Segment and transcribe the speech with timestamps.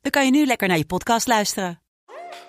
[0.00, 1.80] dan kan je nu lekker naar je podcast luisteren.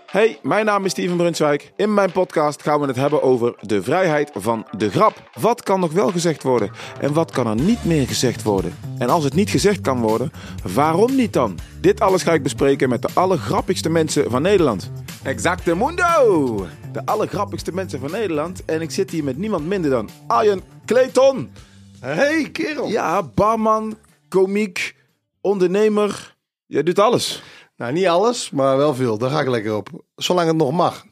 [0.06, 1.72] Hey, mijn naam is Steven Brunswijk.
[1.76, 5.30] In mijn podcast gaan we het hebben over de vrijheid van de grap.
[5.40, 8.78] Wat kan nog wel gezegd worden en wat kan er niet meer gezegd worden?
[8.98, 10.32] En als het niet gezegd kan worden,
[10.74, 11.60] waarom niet dan?
[11.82, 14.92] Dit alles ga ik bespreken met de allergrappigste mensen van Nederland.
[15.24, 16.68] Exacte mundo!
[16.92, 18.66] De allergrappigste mensen van Nederland.
[18.66, 21.52] En ik zit hier met niemand minder dan Arjen Clayton.
[22.00, 22.88] Hey, kerel.
[22.88, 23.98] Ja, barman,
[24.30, 24.96] komiek,
[25.42, 26.31] ondernemer.
[26.72, 27.44] Je doet alles.
[27.76, 29.18] Nou, niet alles, maar wel veel.
[29.18, 29.90] Daar ga ik lekker op.
[30.16, 31.06] Zolang het nog mag.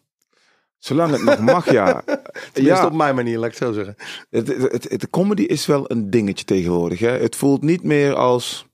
[0.78, 2.03] Zolang het nog mag, ja.
[2.53, 3.95] Tenminste op mijn manier, laat ik het zo zeggen.
[4.30, 7.00] Het, het, het, de comedy is wel een dingetje tegenwoordig.
[7.00, 7.09] Hè?
[7.09, 8.66] Het voelt niet meer als...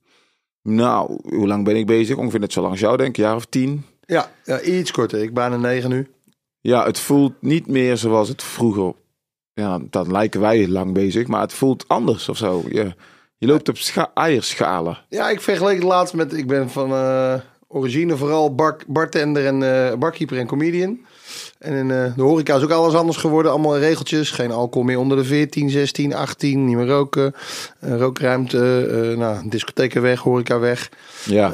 [0.62, 2.16] Nou, hoe lang ben ik bezig?
[2.16, 3.16] Ongeveer net zo lang als jou, denk ik.
[3.16, 3.84] Een jaar of tien.
[4.00, 5.22] Ja, ja iets korter.
[5.22, 6.10] Ik ben een negen nu.
[6.60, 8.94] Ja, het voelt niet meer zoals het vroeger...
[9.52, 11.26] Ja, dat lijken wij lang bezig.
[11.26, 12.62] Maar het voelt anders of zo.
[12.68, 12.94] Je,
[13.38, 14.98] je loopt op scha eierschalen.
[15.08, 16.32] Ja, ik vergeleek het laatst met...
[16.32, 17.34] Ik ben van uh,
[17.68, 20.98] origine vooral bar, bartender en uh, barkeeper en comedian.
[21.58, 23.52] En in uh, de horeca is ook alles anders geworden.
[23.52, 24.30] Allemaal regeltjes.
[24.30, 26.64] Geen alcohol meer onder de 14, 16, 18.
[26.64, 27.34] Niet meer roken.
[27.80, 29.14] Rookruimte.
[29.18, 30.20] Nou, discotheken weg.
[30.20, 30.90] Horeca weg.
[31.24, 31.48] Ja.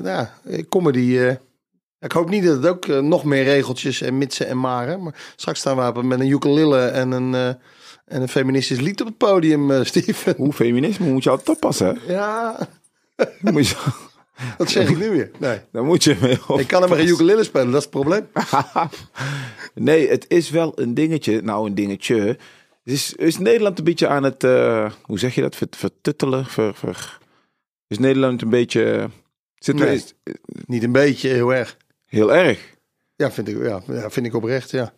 [0.00, 0.26] nou,
[0.68, 1.18] comedy...
[1.98, 5.02] ik hoop niet dat het ook nog meer regeltjes en mitsen en maren.
[5.02, 7.56] Maar straks staan we met een ukulele en een,
[8.04, 10.34] en een feministisch lied op het podium, Steven.
[10.36, 12.12] Hoe feminisme moet je altijd oppassen, hè?
[12.12, 12.68] Ja.
[13.52, 13.76] Moet je...
[14.56, 15.30] Dat zeg ik nu weer.
[15.38, 15.58] Nee.
[15.72, 18.26] Dan moet je mee Ik kan hem maar een ukulele spelen, dat is het probleem.
[19.74, 21.42] nee, het is wel een dingetje.
[21.42, 22.38] Nou, een dingetje.
[22.84, 26.46] Is, is Nederland een beetje aan het, uh, hoe zeg je dat, vertuttelen?
[26.46, 27.18] Ver, ver,
[27.86, 29.10] is Nederland een beetje...
[29.54, 30.14] Zit nee, is,
[30.66, 31.76] niet een beetje, heel erg.
[32.06, 32.76] Heel erg?
[33.16, 34.92] Ja, vind ik, ja, ja, vind ik oprecht, ja.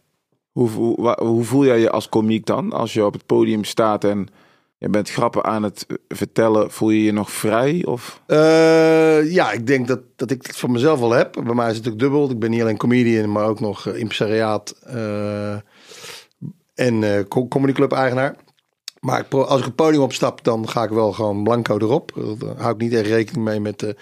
[0.54, 2.72] Hoe, hoe, hoe voel jij je als komiek dan?
[2.72, 4.28] Als je op het podium staat en
[4.78, 7.84] je bent grappen aan het vertellen, voel je je nog vrij?
[7.84, 8.20] Of?
[8.26, 11.32] Uh, ja, ik denk dat, dat ik het voor mezelf wel heb.
[11.32, 12.31] Bij mij is het natuurlijk dubbel.
[12.31, 15.53] Ik ben niet alleen comedian, maar ook nog impresariaat uh,
[16.75, 18.36] en uh, comedyclub eigenaar.
[19.00, 22.36] Maar als ik het podium opstap, dan ga ik wel gewoon blanco erop.
[22.38, 23.97] Daar hou niet echt rekening mee met de,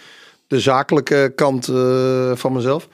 [0.47, 1.65] de zakelijke kant
[2.39, 2.89] van mezelf.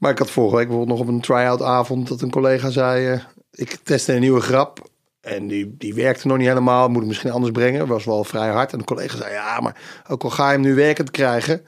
[0.00, 3.22] Maar ik had vorige week bijvoorbeeld nog op een try-out avond dat een collega zei...
[3.52, 4.88] ik testte een nieuwe grap
[5.20, 6.88] en die, die werkte nog niet helemaal.
[6.88, 7.86] Moet ik misschien anders brengen.
[7.86, 8.72] Was wel vrij hard.
[8.72, 9.76] En de collega zei: Ja, maar
[10.08, 11.62] ook al ga je hem nu werkend krijgen.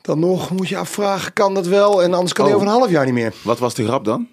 [0.00, 2.02] Dan nog moet je afvragen: kan dat wel?
[2.02, 2.60] En anders kan hij Oh.
[2.60, 3.34] over een half jaar niet meer.
[3.42, 4.28] Wat was de grap dan?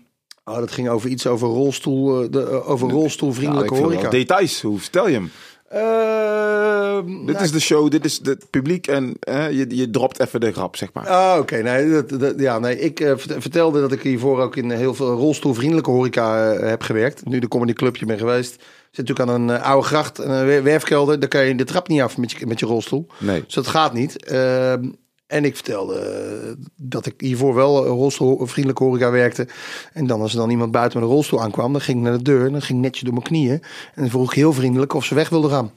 [0.46, 4.10] Oh, dat ging over iets over rolstoel, eh, de, uh, over rolstoelvriendelijke horeca.
[4.10, 5.32] Details, hoe vertel je hem?
[5.73, 10.39] Uh, Dit is de show, dit is het publiek en eh, je, je dropt even
[10.39, 11.09] de grap, zeg maar.
[11.09, 11.56] Oh, oké.
[11.56, 15.13] Nee, dat, dat, ja, nee, ik uh, vertelde dat ik hiervoor ook in heel veel
[15.13, 17.25] rolstoelvriendelijke horeca uh, heb gewerkt.
[17.25, 18.51] Nu de Comedy Clubje ben geweest.
[18.91, 21.19] Zit natuurlijk aan een uh, oude gracht, een werfkelder.
[21.19, 23.07] Daar kan je de trap niet af met je, met je rolstoel.
[23.19, 23.44] Nee.
[23.45, 24.25] Dus dat gaat niet.
[24.25, 24.85] Ehm,
[25.34, 29.48] en ik vertelde dat ik hiervoor wel rolstoelvriendelijke horeca werkte.
[29.94, 32.18] En dan als er dan iemand buiten met een rolstoel aankwam, dan ging ik naar
[32.18, 32.52] de deur.
[32.52, 33.62] Dan ging ik netjes door mijn knieën.
[33.94, 35.72] En dan vroeg ik heel vriendelijk of ze weg wilden gaan.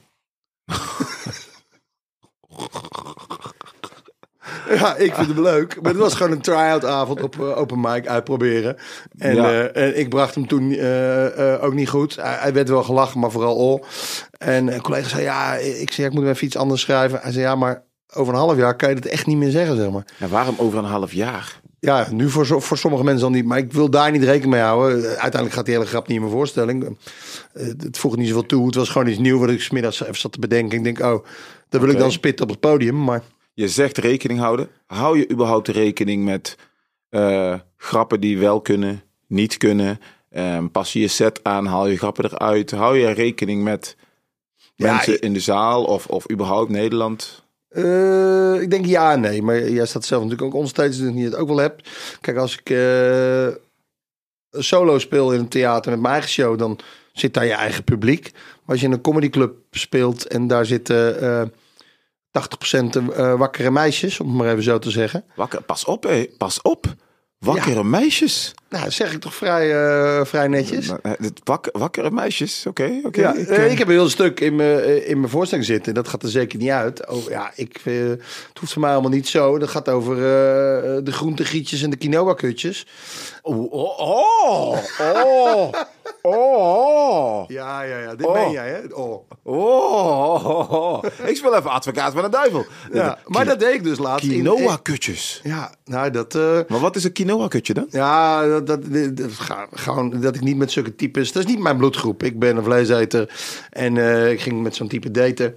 [4.69, 5.81] Ja, ik vind hem leuk.
[5.81, 8.77] Maar het was gewoon een try-out avond op open mic uitproberen.
[9.17, 9.51] En, ja.
[9.51, 12.15] uh, en ik bracht hem toen uh, ook niet goed.
[12.15, 13.85] Hij, hij, werd wel gelachen, maar vooral al.
[14.37, 17.19] En een collega zei, ja, ik zei, ik moet even iets anders schrijven.
[17.21, 19.75] Hij zei, ja, maar over een half jaar kan je het echt niet meer zeggen,
[19.75, 20.05] zeg maar.
[20.19, 21.61] Ja, waarom over een half jaar?
[21.79, 23.45] Ja, nu voor, voor sommige mensen dan niet.
[23.45, 25.03] Maar ik wil daar niet rekening mee houden.
[25.03, 26.97] Uiteindelijk gaat die hele grap niet in mijn voorstelling.
[27.53, 28.65] Het voegt niet zoveel toe.
[28.65, 30.77] Het was gewoon iets nieuws wat ik smiddags even zat te bedenken.
[30.77, 31.23] Ik denk, oh, dat
[31.69, 31.91] wil okay.
[31.91, 33.03] ik dan spitten op het podium.
[33.03, 33.23] Maar
[33.53, 34.69] je zegt rekening houden.
[34.85, 36.57] Hou je überhaupt rekening met
[37.09, 39.99] uh, grappen die wel kunnen, niet kunnen?
[40.35, 42.71] Um, pas je je set aan, haal je grappen eruit?
[42.71, 43.95] Hou je rekening met
[44.75, 47.45] mensen in de zaal of, of überhaupt Nederland?
[47.69, 49.41] Uh, ik denk ja en nee.
[49.41, 51.89] Maar jij staat zelf natuurlijk ook onsteeds dat je het ook wel hebt.
[52.21, 53.47] Kijk, als ik uh,
[54.51, 56.79] solo speel in een theater met mijn eigen show, dan
[57.13, 58.31] zit daar je eigen publiek.
[58.33, 61.23] Maar als je in een comedyclub speelt en daar zitten...
[61.23, 61.41] Uh,
[62.37, 62.39] 80%
[63.01, 65.25] uh, wakkere meisjes, om het maar even zo te zeggen.
[65.35, 66.27] Wakker, pas op, hé.
[66.37, 66.95] Pas op.
[67.39, 68.53] Wakkere meisjes.
[68.69, 70.91] Nou, zeg ik toch vrij, eh, vrij netjes.
[71.01, 72.99] Het Wak, wakkere meisjes, oké.
[73.03, 73.21] oké.
[73.21, 75.67] Ja, Ik, eh, eh, ik heb een heel stuk in mijn, eh, in mijn voorstelling
[75.67, 75.93] zitten.
[75.93, 77.07] Dat gaat er zeker niet uit.
[77.07, 79.57] Oh, ja, ik, het hoeft voor mij allemaal niet zo.
[79.57, 82.85] Dat gaat over eh, de groentegrietjes en de quinoa-kutjes.
[83.41, 85.73] Oh, oh, oh,
[86.21, 88.15] oh, oh, Ja, ja, ja.
[88.15, 88.33] Dit Oh.
[88.33, 88.93] meen jij, hè?
[88.93, 89.29] Oh.
[89.43, 91.03] oh, oh, oh.
[91.25, 92.65] Ik speel even advocaat van de duivel.
[92.93, 94.25] Ja, maar dat deed ik dus laatst.
[94.25, 95.39] in- Quinoa-kutjes.
[95.43, 96.35] Ja, nou, dat...
[96.35, 97.87] eh, Maar wat is een quinoa-kutje dan?
[97.89, 98.81] Ja, dat, dat,
[99.71, 101.31] gewoon dat ik niet met zulke types.
[101.31, 102.23] Dat is niet mijn bloedgroep.
[102.23, 103.29] Ik ben een vleeseter
[103.69, 105.55] en eh, ik ging met zo'n type daten.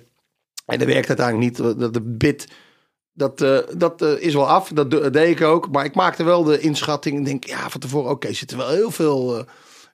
[0.66, 1.78] En dat werkt uiteindelijk niet.
[1.80, 2.46] Dat de bit,
[3.12, 4.68] dat, eh, dat is wel af.
[4.68, 5.70] Dat de- deed ik ook.
[5.72, 7.16] Maar ik maakte wel de inschatting.
[7.16, 9.44] En denk, ja, van tevoren, oké, zitten wel heel veel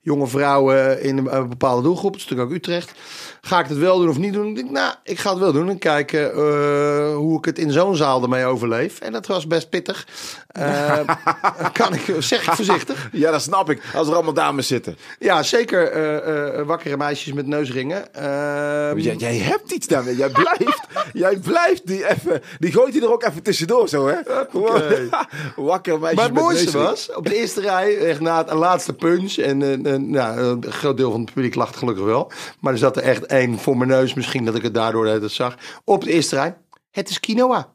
[0.07, 2.13] jonge vrouwen in een, een bepaalde doelgroep.
[2.13, 2.93] Dat is natuurlijk ook Utrecht.
[3.41, 4.47] Ga ik het wel doen of niet doen?
[4.47, 5.69] Ik denk, nou, ik ga het wel doen.
[5.69, 9.01] En kijken eh, hoe ik het in zo'n zaal ermee overleef.
[9.01, 10.07] En dat was best pittig.
[10.49, 11.01] Eh,
[11.73, 13.09] kan ik, zeg ik voorzichtig.
[13.13, 13.83] Ja, dat snap ik.
[13.95, 14.97] Als er allemaal dames zitten.
[15.19, 18.15] Ja, zeker eh, eh, wakkere meisjes met neusringen.
[18.15, 20.17] Ehm, Jij, jij hebt iets daarmee.
[20.17, 20.81] Jij blijft,
[21.13, 22.43] jij blijft die even.
[22.59, 24.17] Die gooit hij er ook even tussendoor zo, hè?
[24.53, 25.09] Oké.
[25.57, 26.15] Wakker meisje.
[26.15, 29.37] Maar het met mooiste was, op de eerste rij, echt na het laatste punch.
[29.37, 29.59] En
[29.99, 32.33] nou, een groot deel van het publiek lacht gelukkig wel.
[32.61, 34.15] Maar er zat er echt één voor mijn neus.
[34.15, 35.57] Misschien dat ik het daardoor het zag.
[35.85, 36.57] Op de eerste rij.
[36.91, 37.75] Het is quinoa.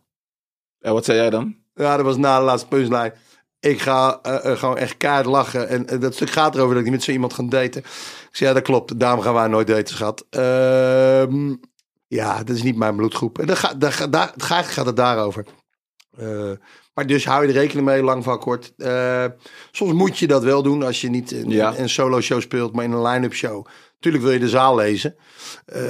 [0.80, 1.56] En wat zei jij dan?
[1.74, 3.14] Ja, dat was na de laatste punchline.
[3.60, 5.68] Ik ga eh, eh, gewoon echt kaart lachen.
[5.68, 7.82] En dat stuk gaat erover dat ik niet met zo iemand ga daten.
[7.82, 9.00] Ik zei, ja, dat klopt.
[9.00, 10.26] Daarom gaan wij nooit daten, schat.
[10.30, 11.56] Ehm,
[12.08, 13.40] ja, dat is niet mijn bloedgroep.
[13.40, 15.46] En dan ga, daar, ga, gaat het daarover.
[16.94, 18.74] Maar dus hou je er rekening mee, lang van kort.
[18.78, 19.26] Eh,
[19.72, 21.78] soms moet je dat wel doen als je niet een, Ja.
[21.78, 23.66] een solo show speelt, maar in een line-up show.
[24.00, 25.16] Tuurlijk wil je de zaal lezen.
[25.66, 25.82] Eh,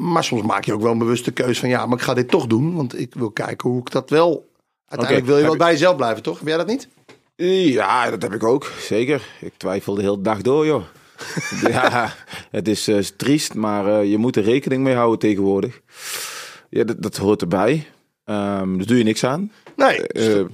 [0.00, 2.28] maar soms maak je ook wel een bewuste keuze van ja, maar ik ga dit
[2.28, 2.74] toch doen.
[2.74, 4.50] Want ik wil kijken hoe ik dat wel.
[4.86, 6.38] Uiteindelijk wil je wel bij jezelf blijven, toch?
[6.38, 6.88] Heb jij dat niet?
[7.36, 8.72] Ja, dat heb ik ook.
[8.80, 9.22] Zeker.
[9.40, 10.82] Ik twijfel de hele dag door, joh.
[11.68, 12.14] ja,
[12.50, 15.80] het is eh, triest, maar je moet er rekening mee houden tegenwoordig.
[16.68, 17.86] Ja, dat, dat hoort erbij.
[18.24, 19.52] Ehm dus doe je niks aan.
[19.86, 20.06] Nee.
[20.06, 20.44] Eh,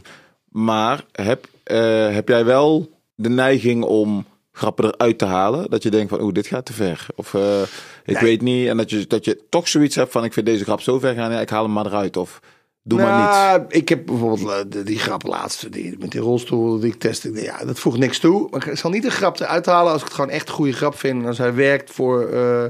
[0.49, 5.71] maar heb, eh, heb jij wel de neiging om grappen eruit te halen?
[5.71, 7.07] Dat je denkt van, oeh, dit gaat te ver.
[7.15, 7.63] Of eh,
[8.05, 8.23] ik Nee.
[8.23, 8.69] weet niet.
[8.69, 11.15] En dat je, dat je toch zoiets hebt van, ik vind deze grap zo ver
[11.15, 11.33] gaan.
[11.33, 12.17] Ja, ik haal hem maar eruit.
[12.17, 12.41] Of
[12.83, 13.31] doe maar niet.
[13.31, 17.43] Nou, Ik heb bijvoorbeeld eh, die grap laatst die, met die rolstoel die ik testte.
[17.43, 18.49] Ja, dat voegt niks toe.
[18.51, 20.73] Maar ik zal niet een grap eruit halen als ik het gewoon echt een goede
[20.73, 21.23] grap vind.
[21.23, 22.65] En als hij werkt voor eh,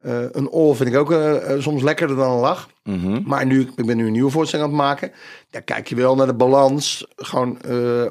[0.00, 2.68] eh, een oor, vind ik ook eh, eh, soms lekkerder dan een lach.
[2.84, 3.22] Mhm.
[3.24, 5.12] Maar nu, ik ben nu een nieuwe voorstelling aan het maken.
[5.50, 7.06] Daar kijk je wel naar de balans.
[7.16, 7.58] Gewoon,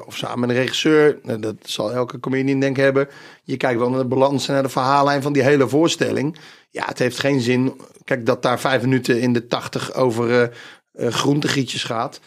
[0.06, 1.18] of samen met een regisseur.
[1.22, 3.08] Nou, Dat zal elke comedian denk ik hebben.
[3.42, 6.36] Je kijkt wel naar de balans en naar de verhaallijn van die hele voorstelling.
[6.70, 7.80] Ja, het heeft geen zin.
[8.04, 10.56] Kijk, dat daar vijf minuten in de tachtig over
[10.98, 12.20] groentegrietjes gaat.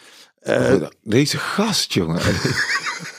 [1.02, 2.20] Deze gast, jongen.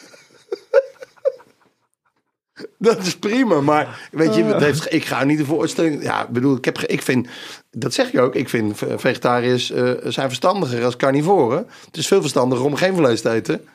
[2.78, 6.04] dat is prima, maar weet je, het heeft, ik ga niet de voorstelling.
[6.04, 7.28] Ja, ik bedoel, ik heb, ik vind,
[7.72, 8.36] dat zeg je ook.
[8.36, 11.68] Ik vind ve- vegetariërs eh, zijn verstandiger als carnivoren.
[11.86, 13.68] Het is veel verstandiger om geen vlees te eten.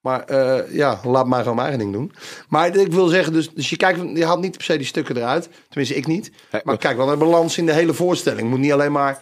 [0.00, 2.12] Maar eh, ja, laat maar gewoon mijn eigen ding doen.
[2.48, 5.16] Maar ik wil zeggen, dus, dus je kijkt, je haalt niet per se die stukken
[5.16, 5.48] eruit.
[5.68, 6.30] Tenminste, ik niet.
[6.64, 8.40] Maar kijk wel naar de balans in de hele voorstelling.
[8.40, 9.20] Het moet niet alleen maar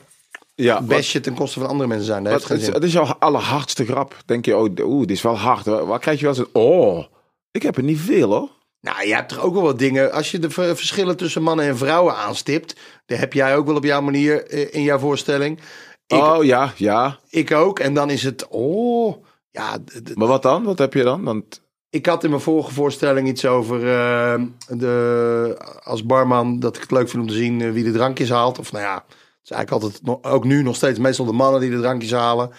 [0.54, 2.22] ja, bestje ten koste van andere mensen zijn.
[2.24, 2.74] Dat heeft geen het, zin.
[2.74, 4.16] het is jouw allerhardste grap.
[4.26, 5.66] Denk je, oh, oeh, dit is wel hard.
[5.66, 7.04] Waar, waar krijg je wel eens een, oh,
[7.50, 8.48] ik heb er niet veel hoor.
[8.84, 10.12] Nou, je hebt toch ook wel wat dingen.
[10.12, 12.76] Als je de ver- verschillen tussen mannen en vrouwen aanstipt.
[13.06, 15.60] Dat heb jij ook wel op jouw manier eh, in jouw voorstelling.
[16.06, 17.18] Ik, oh ja, ja.
[17.30, 17.78] ik ook.
[17.78, 18.48] En dan is het.
[18.48, 19.24] Oh.
[19.50, 19.76] Ja,
[20.14, 20.64] Maar wat dan?
[20.64, 21.22] Wat heb je dan?
[21.24, 23.76] Want, ik had in mijn vorige voorstelling iets over.
[23.78, 26.58] eh, de, als barman.
[26.60, 28.58] dat ik het leuk vind om te zien eh, wie de drankjes haalt.
[28.58, 28.94] Of nou ja.
[28.94, 30.24] Het is eigenlijk altijd.
[30.34, 32.50] Ook nu nog steeds meestal de mannen die de drankjes halen.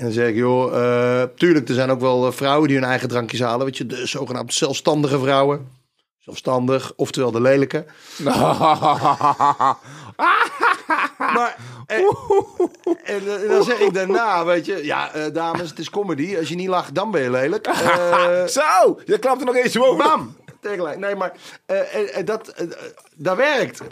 [0.00, 2.88] En dan zeg ik, joh, eh, tuurlijk, er zijn ook wel eh, vrouwen die hun
[2.88, 3.66] eigen drankjes halen.
[3.66, 5.68] Weet je, de zogenaamde zelfstandige vrouwen.
[6.18, 7.84] Zelfstandig, oftewel de lelijke.
[11.18, 12.16] Maar, en,
[13.04, 16.36] en, eh, dan zeg ik daarna, weet je, ja, eh, dames, het is comedy.
[16.36, 17.66] Als je niet lacht, dan ben je lelijk.
[17.72, 19.96] Eh, Zo, je klapt er nog eens boven.
[19.96, 20.36] bam!
[20.60, 20.98] Tegelijk.
[20.98, 21.32] Nee, maar
[21.66, 22.54] eh, eh, eh, dat,
[23.14, 23.82] dat werkt.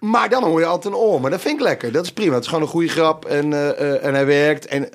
[0.00, 1.20] Maar dan hoor je altijd een oor.
[1.20, 1.92] Maar dat vind ik lekker.
[1.92, 2.34] Dat is prima.
[2.34, 3.24] Het is gewoon een goede grap.
[3.24, 3.52] En,
[4.02, 4.66] en hij werkt.
[4.66, 4.88] En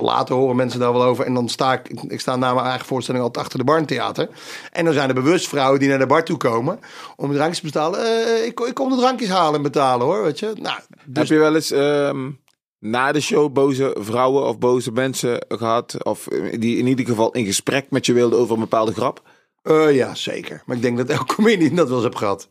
[0.00, 1.24] later horen mensen daar wel over.
[1.24, 4.28] En dan sta ik, ik sta na mijn eigen voorstelling altijd achter de barntheater.
[4.72, 6.80] En dan zijn er bewust vrouwen die naar de bar toe komen.
[7.16, 8.00] Om drankjes te betalen.
[8.46, 10.22] Ik, ik kom de drankjes halen en betalen hoor.
[10.22, 10.52] Weet je.
[10.60, 12.30] Nou, dus Heb je wel eens ehm,
[12.78, 16.04] na de show boze vrouwen of boze mensen gehad?
[16.04, 19.22] Of die in ieder geval in gesprek met je wilden over een bepaalde grap?
[19.66, 20.62] Eh, ja, zeker.
[20.66, 22.48] Maar ik denk dat elke comedian dat wel eens heeft gehad.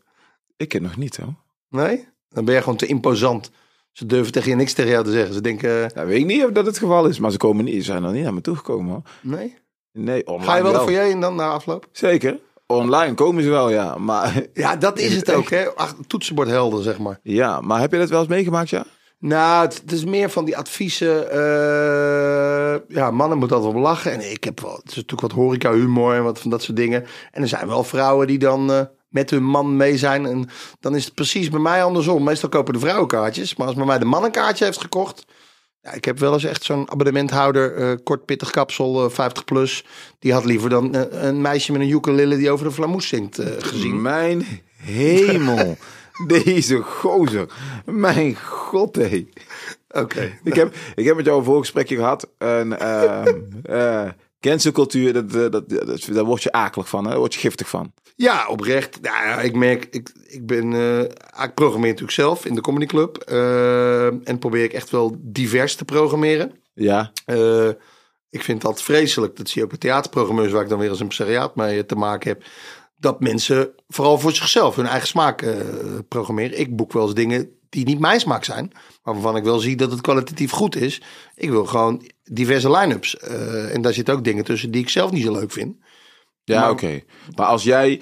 [0.56, 1.34] Ik ken nog niet hoor.
[1.68, 2.08] Nee?
[2.28, 3.50] Dan ben je gewoon te imposant.
[3.92, 5.34] Ze durven tegen je niks tegen jou te zeggen.
[5.34, 7.84] Ze denken, Nou, weet ik niet of dat het geval is, maar ze komen niet,
[7.84, 9.02] zijn nog niet naar me toegekomen hoor.
[9.22, 9.54] nee?
[9.92, 11.88] Nee, online Ga je wel de foyer in dan na afloop?
[11.92, 12.38] Zeker.
[12.66, 13.98] Online komen ze wel, ja.
[13.98, 15.74] Maar, Ja, dat is het ook, hè?
[15.74, 17.18] Ach, toetsenbordhelden, zeg maar.
[17.22, 18.84] ja, maar heb je dat wel eens meegemaakt, ja?
[19.18, 21.30] Nou, het, is meer van die adviezen.
[21.30, 24.12] eh, ja, mannen moeten altijd wel lachen.
[24.12, 27.06] En ik heb wel, het is natuurlijk wat horeca-humor en wat van dat soort dingen.
[27.30, 30.26] En er zijn wel vrouwen die dan eh, met hun man mee zijn.
[30.26, 30.48] En
[30.80, 32.24] dan is het precies bij mij andersom.
[32.24, 33.56] Meestal kopen de vrouwen kaartjes.
[33.56, 35.24] Maar als bij mij de man een kaartje heeft gekocht.
[35.82, 39.84] Ja, ik heb wel eens echt zo'n abonnementhouder, eh, kort pittig kapsel, eh, 50 plus.
[40.18, 44.02] Die had liever dan een meisje met een ukulele die over de flamoes zingt gezien.
[44.02, 44.46] Mijn
[44.76, 45.76] hemel.
[46.26, 47.48] Deze gozer.
[47.84, 49.26] Mijn god, hé.
[49.88, 50.38] Oké.
[50.44, 52.28] Ik heb, ik heb met jou een voorgesprekje gehad.
[52.38, 52.78] En
[53.62, 54.08] eh
[54.40, 57.04] cancelcultuur, dat, eh, dat, dat, daar word je akelig van.
[57.04, 57.10] Hè?
[57.10, 57.92] Daar word je giftig van.
[58.16, 59.00] Ja, oprecht.
[59.00, 61.00] Nou ik merk, ik, ik ben, eh,
[61.44, 63.16] ik programmeer natuurlijk zelf in de Comedy Club.
[64.24, 66.52] en probeer ik echt wel divers te programmeren.
[66.74, 67.12] Ja,
[68.30, 69.36] ik vind dat vreselijk.
[69.36, 72.28] Dat zie je ook bij theaterprogrammeurs waar ik dan weer als impresariaat mee te maken
[72.28, 72.42] heb.
[73.06, 75.54] Dat mensen vooral voor zichzelf hun eigen smaak eh,
[76.08, 76.60] programmeren.
[76.60, 78.72] Ik boek wel eens dingen die niet mijn smaak zijn.
[79.02, 81.02] Maar waarvan ik wel zie dat het kwalitatief goed is.
[81.34, 83.16] Ik wil gewoon diverse line-ups.
[83.16, 85.76] Eh, en daar zitten ook dingen tussen die ik zelf niet zo leuk vind.
[86.44, 87.02] ja oké.
[87.36, 88.00] Maar als jij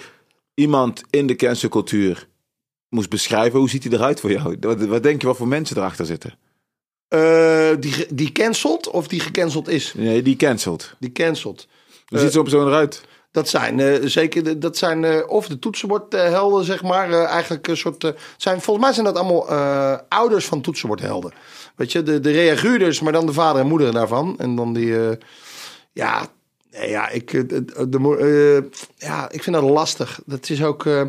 [0.54, 2.28] iemand in de cancelcultuur
[2.88, 4.56] moest beschrijven, hoe ziet hij eruit voor jou?
[4.60, 6.38] Wat, wat denk je wat voor mensen erachter zitten?
[7.08, 9.94] Eh, die, die cancelt of die gecanceld is?
[9.94, 10.94] Nee, die cancelt.
[10.98, 11.66] Die cancelt.
[12.06, 13.02] Hoe ziet zo'n persoon eruit?
[13.34, 17.10] Dat zijn eh, zeker, dat zijn eh, of de toetsenbordhelden, zeg maar.
[17.10, 21.32] eh, eigenlijk een soort, eh, zijn, volgens mij zijn dat allemaal eh, ouders van toetsenbordhelden.
[21.76, 24.38] Weet je, de, de reaguurders, maar dan de vader en moeder daarvan.
[24.38, 25.16] En dan die, eh,
[25.92, 26.26] ja,
[26.70, 30.20] nee, ja, ik, eh, de, de, eh, ja, ik vind dat lastig.
[30.26, 31.02] Dat is ook, eh,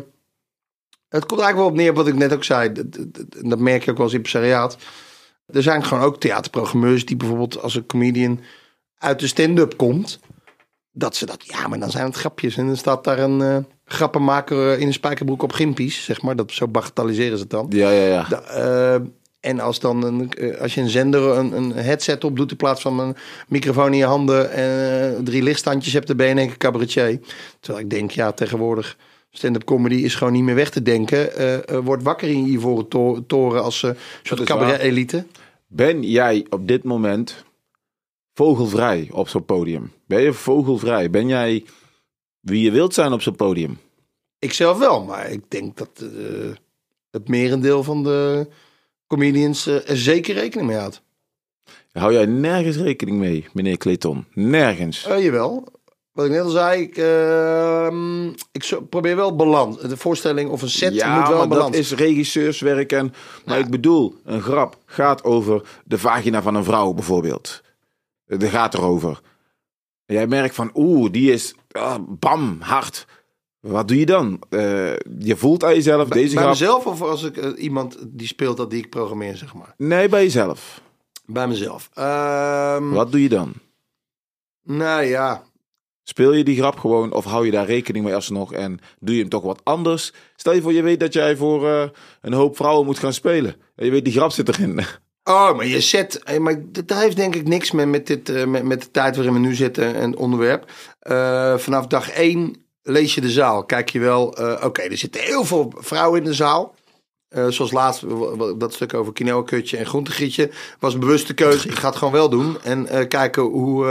[1.08, 2.72] het komt eigenlijk wel op neer wat ik net ook zei.
[3.42, 4.40] Dat, merk je ook wel eens in.
[5.46, 8.40] Er zijn gewoon ook theaterprogrammeurs die bijvoorbeeld als een comedian
[8.98, 10.20] uit de stand-up komt
[10.98, 12.56] dat ze dat, ja, maar dan zijn het grapjes.
[12.56, 16.36] En dan staat daar een eh, grappenmaker eh, in een spijkerbroek op gimpies, zeg maar.
[16.36, 17.66] Dat, zo bagatelliseren ze het dan.
[17.68, 18.26] Ja, ja, ja.
[18.28, 19.00] Da- eh,
[19.40, 22.82] en als, dan een, als je een zender een, een headset op doet in plaats
[22.82, 23.16] van een
[23.48, 27.20] microfoon in je handen en drie lichtstandjes hebt, dan ben je in keer cabaretier.
[27.60, 28.96] Terwijl ik denk, ja, tegenwoordig
[29.30, 31.36] stand-up comedy is gewoon niet meer weg te denken.
[31.36, 33.90] Eh eh, word wakker in je ivoren to- toren als eh
[34.22, 35.26] soort cabaret-elite.
[35.68, 37.44] Ben jij op dit moment
[38.36, 39.92] vogelvrij op zo'n podium?
[40.06, 41.10] Ben je vogelvrij?
[41.10, 41.64] Ben jij
[42.40, 43.78] wie je wilt zijn op zo'n podium?
[44.38, 46.54] Ik zelf wel, maar ik denk dat eh,
[47.10, 48.48] het merendeel van de
[49.06, 51.02] comedians eh, er zeker rekening mee houdt.
[51.92, 54.24] Hou jij nergens rekening mee, meneer Clayton?
[54.32, 55.06] Nergens.
[55.06, 55.64] Eh, jawel.
[56.12, 59.80] Wat ik net al zei, ik, ehm, ik probeer wel balans.
[59.80, 61.70] De voorstelling of een set ja, moet wel maar balans.
[61.70, 62.92] dat is regisseurswerk.
[62.92, 63.14] En,
[63.44, 67.64] maar ik bedoel, een grap gaat over de vagina van een vrouw bijvoorbeeld.
[68.26, 69.20] Dat gaat erover.
[70.06, 73.06] En jij merkt van, oeh, die is ah, bam, hard.
[73.60, 74.42] Wat doe je dan?
[74.48, 76.48] Eh, je voelt aan jezelf, deze Bij grap.
[76.48, 79.74] mezelf of als ik eh, iemand die speelt dat die ik programmeer, zeg maar.
[79.76, 80.80] Nee, bij jezelf.
[81.24, 81.90] Bij mezelf.
[81.94, 83.52] Ehm, Wat doe je dan?
[84.62, 85.42] Nou ja,
[86.08, 89.20] Speel je die grap gewoon of hou je daar rekening mee alsnog en doe je
[89.20, 90.12] hem toch wat anders?
[90.36, 91.88] Stel je voor, je weet dat jij voor eh,
[92.20, 93.56] een hoop vrouwen moet gaan spelen.
[93.76, 94.80] En je weet, die grap zit erin.
[95.28, 96.22] Oh, maar je zet.
[96.22, 99.14] eh, Maar dat heeft denk ik niks met, met, dit, eh, met, met de tijd
[99.16, 100.70] waarin we nu zitten en het onderwerp.
[100.98, 103.64] Eh, vanaf dag één lees je de zaal.
[103.64, 104.26] Kijk je wel,
[104.62, 106.74] oké, er zitten heel veel vrouwen in de zaal.
[107.48, 108.04] Zoals laatst,
[108.58, 110.50] dat stuk over quinoa-kutje en groentegrietje.
[110.78, 111.68] Was een bewuste keuze.
[111.68, 112.56] Ik ga het gewoon wel doen.
[112.62, 113.84] En kijken hoe,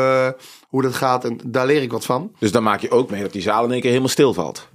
[0.69, 1.25] hoe dat gaat.
[1.25, 2.31] En daar leer ik wat van.
[2.39, 4.67] Dus dan maak je ook mee dat die zaal in één keer helemaal stilvalt.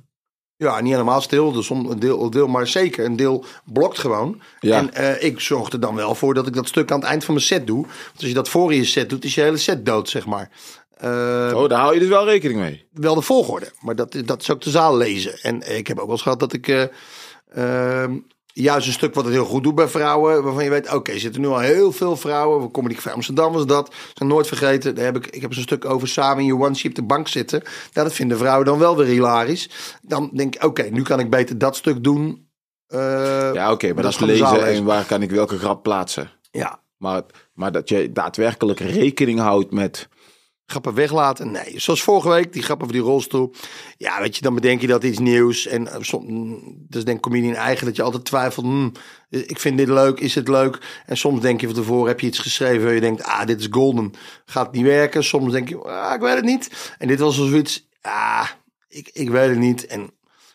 [0.61, 1.53] Ja, niet helemaal stil.
[1.53, 3.05] Dus een deel, deel, maar zeker.
[3.05, 4.41] Een deel blokt gewoon.
[4.61, 4.77] Ja.
[4.79, 7.25] En eh, ik zorg er dan wel voor dat ik dat stuk aan het eind
[7.25, 7.83] van mijn set doe.
[7.83, 10.27] Want als je dat voor in je set doet, is je hele set dood, zeg
[10.27, 10.51] maar.
[10.97, 12.85] Eh, Oh, daar hou je dus wel rekening mee.
[12.93, 13.73] Wel de volgorde.
[13.81, 15.39] Maar dat, dat is ook de zaal lezen.
[15.43, 16.69] En ik heb ook wel eens gehad dat ik...
[16.69, 16.83] eh,
[18.03, 18.17] ehm,
[18.53, 20.43] juist een stuk wat het heel goed doet bij vrouwen.
[20.43, 22.63] Waarvan je weet, oké, er zitten nu al heel veel vrouwen.
[22.63, 23.95] We Comedy van Amsterdam was dat.
[24.15, 24.95] Zijn nooit vergeten.
[24.95, 27.29] Daar heb ik, ik heb zo'n stuk over samen in je one sheep de bank
[27.29, 27.63] zitten.
[27.93, 29.71] Nou, dat vinden vrouwen dan wel weer hilarisch.
[30.03, 32.49] Dan denk ik, oké, nu kan ik beter dat stuk doen.
[32.87, 36.31] Eh, Ja, oké, maar dat is lezen en waar kan ik welke grap plaatsen.
[36.51, 37.23] Ja, Maar,
[37.55, 40.09] maar dat je daadwerkelijk rekening houdt met...
[40.71, 41.51] grappen weglaten.
[41.51, 43.53] Nee, zoals vorige week, die grap over die rolstoel.
[43.97, 45.67] Ja, weet je, dan bedenk je dat iets nieuws.
[45.67, 46.25] En uh, som,
[46.89, 48.67] dus denk comedian eigen dat je altijd twijfelt.
[48.67, 48.93] hmm,
[49.31, 51.03] ik vind dit leuk, is het leuk?
[51.07, 53.61] En soms denk je van tevoren, heb je iets geschreven waar je denkt, ah, dit
[53.61, 54.13] is golden.
[54.45, 55.25] Gaat niet werken.
[55.25, 56.95] Soms denk je, ah, ik weet het niet.
[56.99, 58.49] En dit was zoiets, ah,
[58.89, 59.87] ik, ik weet het niet.
[59.87, 60.11] En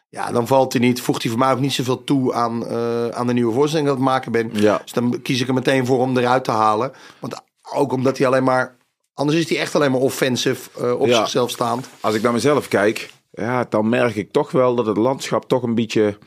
[0.09, 1.01] ja, dan valt hij niet.
[1.01, 3.97] Voegt hij voor mij ook niet zoveel toe aan, eh, aan de nieuwe voorstelling dat
[3.97, 4.49] ik maken ben.
[4.53, 4.77] Ja.
[4.77, 6.91] Dus dan kies ik er meteen voor om eruit te halen.
[7.19, 7.41] Want
[7.73, 8.75] ook omdat hij alleen maar
[9.15, 11.15] Anders is die echt alleen maar offensive, eh, op Ja.
[11.17, 11.89] zichzelf staand.
[11.99, 15.63] Als ik naar mezelf kijk, ja, dan merk ik toch wel dat het landschap toch
[15.63, 16.17] een beetje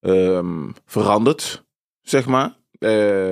[0.00, 1.64] ehm, verandert,
[2.02, 2.56] zeg maar.
[2.78, 3.28] Eh,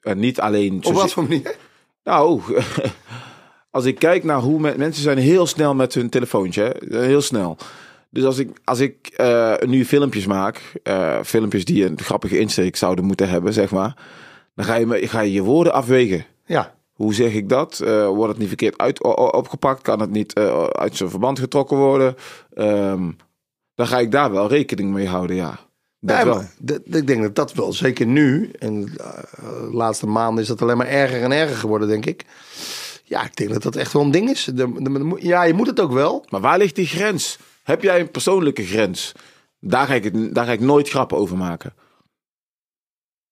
[0.00, 0.84] en niet alleen...
[0.84, 1.56] Op wat voor manier?
[2.04, 2.42] Nou,
[3.70, 7.04] als ik kijk naar hoe men- mensen zijn heel snel met hun telefoontje, hè?
[7.04, 7.56] heel snel.
[8.10, 10.72] Dus als ik, als ik eh, nu filmpjes maak,
[11.24, 13.96] filmpjes die een grappige insteek zouden moeten hebben, zeg maar,
[14.54, 16.24] dan ga je, me- ga je je woorden afwegen.
[16.46, 16.74] Ja.
[17.00, 17.80] Hoe zeg ik dat?
[17.80, 19.02] Eh, wordt het niet verkeerd uit,
[19.32, 19.82] opgepakt?
[19.82, 22.16] Kan het niet eh, uit zijn verband getrokken worden?
[22.54, 23.10] Ehm,
[23.74, 25.58] dan ga ik daar wel rekening mee houden, ja.
[26.00, 26.42] Dat Nee, wel.
[27.00, 28.50] ik denk dat dat wel, zeker nu.
[28.58, 29.22] En eh,
[29.60, 32.24] de laatste maanden is dat alleen maar erger en erger geworden, denk ik.
[33.04, 34.44] Ja, ik denk dat dat echt wel een ding is.
[34.44, 36.24] De, de- de- ja, je moet het ook wel.
[36.28, 37.38] Maar waar ligt die grens?
[37.62, 39.12] Heb jij een persoonlijke grens?
[39.60, 41.74] Daar ga ik, het, daar ga ik nooit grappen over maken.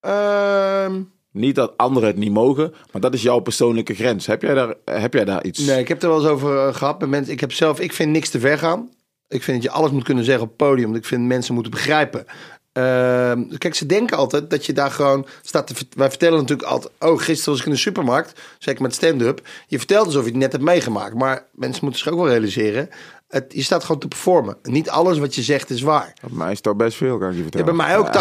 [0.00, 4.26] Ehm, Niet dat anderen het niet mogen, maar dat is jouw persoonlijke grens.
[4.26, 5.58] Heb jij daar, heb jij daar iets?
[5.58, 7.32] nee, ik heb er wel eens over eh, gehad met mensen.
[7.32, 8.90] Ik heb zelf, ik vind niks te ver gaan.
[9.28, 10.94] Ik vind dat je alles moet kunnen zeggen op het podium.
[10.94, 12.26] Ik vind mensen moeten begrijpen.
[12.72, 15.74] Ehm, kijk, ze denken altijd dat je daar gewoon staat te...
[15.96, 16.92] Wij vertellen natuurlijk altijd...
[16.98, 18.40] Oh, gisteren was ik in de supermarkt.
[18.58, 19.48] Zeker met stand-up.
[19.66, 21.14] Je vertelt alsof je het net hebt meegemaakt.
[21.14, 22.88] Maar mensen moeten zich ook wel realiseren.
[23.28, 24.56] Het, je staat gewoon te performen.
[24.62, 26.12] Niet alles wat je zegt is waar.
[26.20, 27.66] Bij mij is toch best veel, kan ik je Ja, vertellen.
[27.66, 28.06] bij mij ook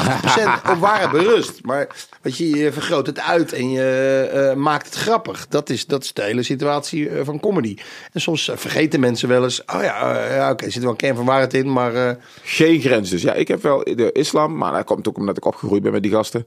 [0.67, 1.63] 80% op ware berust.
[1.63, 5.47] Maar weet je, je vergroot het uit en je eh, maakt het grappig.
[5.47, 7.77] Dat is, dat is de hele situatie eh, van comedy.
[8.11, 9.61] En soms eh, vergeten mensen wel eens...
[9.65, 12.17] Oh ja, ja oké, er zit wel een kern van waarheid in, maar...
[12.43, 13.21] Geen grens dus.
[13.21, 16.03] Ja, ik heb wel de islam, maar dat komt ook omdat ik opgegroeid ben met
[16.03, 16.45] die gasten.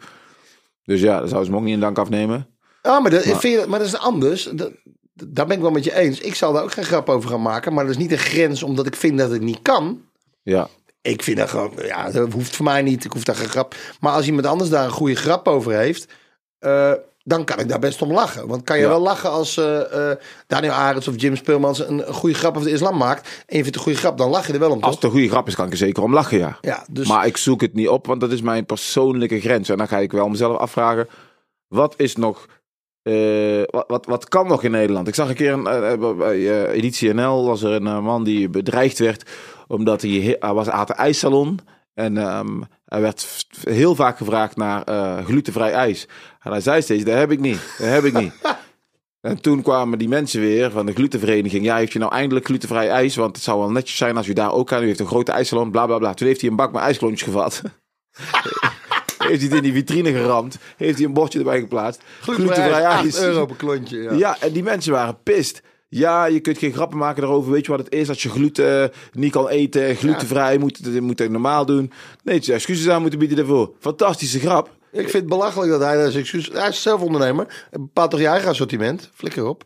[0.85, 2.47] Dus ja, daar zouden ze me ook niet in dank afnemen.
[2.83, 4.45] Ah, maar dat, Vind je, maar dat is anders.
[4.52, 4.71] Dat,
[5.29, 6.21] daar ben ik wel met je eens.
[6.21, 7.73] Ik zal daar ook geen grap over gaan maken.
[7.75, 10.03] Maar dat is niet een grens omdat ik vind dat het niet kan.
[10.43, 10.69] Ja,
[11.03, 13.05] Ik vind dat gewoon, ja, dat hoeft voor mij niet.
[13.05, 13.75] Ik hoef daar geen grap.
[14.00, 16.07] Maar als iemand anders daar een goede grap over heeft,
[16.59, 18.47] eh, dan kan ik daar best om lachen.
[18.47, 18.89] Want kan je Ja.
[18.89, 22.69] wel lachen als eh, eh, Daniel Arends of Jim Speelmans een, een goede grap over
[22.69, 23.45] de islam maakt.
[23.47, 24.83] En je vindt een goede grap, dan lach je er wel om.
[24.83, 26.59] als het een goede grap is, kan ik er zeker om lachen, ja.
[26.61, 29.69] Ja, dus Maar ik zoek het niet op, want dat is mijn persoonlijke grens.
[29.69, 31.09] En dan ga ik wel mezelf afvragen,
[31.69, 32.47] wat is nog...
[33.02, 35.09] eh, wat, wat, wat kan nog in Nederland?
[35.09, 38.49] Ik zag een keer een, eh, eh, bij Editie NL was er een man die
[38.49, 39.31] bedreigd werd
[39.66, 41.59] omdat hij, hij was aan het ijssalon
[41.94, 44.85] en ehm, hij werd heel vaak gevraagd naar
[45.25, 46.09] glutenvrij ijs.
[46.40, 48.33] En hij zei steeds, dat heb ik niet, dat heb ik niet.
[49.20, 51.64] En toen kwamen die mensen weer van de glutenvereniging.
[51.64, 53.16] Ja, heeft je nou eindelijk glutenvrij ijs?
[53.16, 54.83] Want het zou wel netjes zijn als u daar ook kan.
[54.83, 56.14] U heeft een grote ijssalon, bla bla bla.
[56.14, 57.62] Toen heeft hij een bak met ijsklontjes gevat.
[59.28, 60.59] heeft hij het in die vitrine geramd.
[60.76, 62.02] Heeft hij een bordje erbij geplaatst.
[62.20, 63.98] glutenvrij 8 euro per klontje.
[63.98, 64.12] Ja.
[64.12, 64.37] Ja.
[64.40, 65.62] en die mensen waren pist.
[65.88, 67.52] Ja, je kunt geen grappen maken daarover.
[67.52, 69.96] Weet je wat het is als je gluten eh, niet kan eten?
[69.96, 71.92] Glutenvrij, moet, moet het normaal doen.
[72.24, 73.72] Nee, ze excuses aan moeten bieden daarvoor.
[73.78, 74.70] Fantastische grap.
[74.92, 76.50] Ik vind het belachelijk dat hij dat excuus...
[76.52, 77.66] Hij is zelf ondernemer.
[77.70, 79.11] Bepaalt toch je eigen assortiment?
[79.14, 79.64] Flikker op.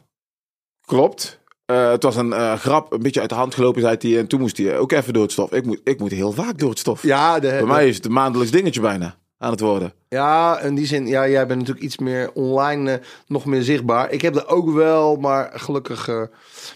[0.86, 1.40] Klopt.
[1.66, 4.18] Eh, het was een eh, grap, een beetje uit de hand gelopen, zei hij.
[4.18, 5.52] En toen moest hij ook even door het stof.
[5.52, 7.02] Ik moet, ik moet heel vaak door het stof.
[7.02, 9.92] Ja, de, Bij mij is het een maandelijks dingetje bijna aan het worden.
[10.08, 14.10] Ja, in die zin, ja, jij bent natuurlijk iets meer online, eh, nog meer zichtbaar.
[14.10, 16.22] Ik heb er ook wel, maar gelukkig eh,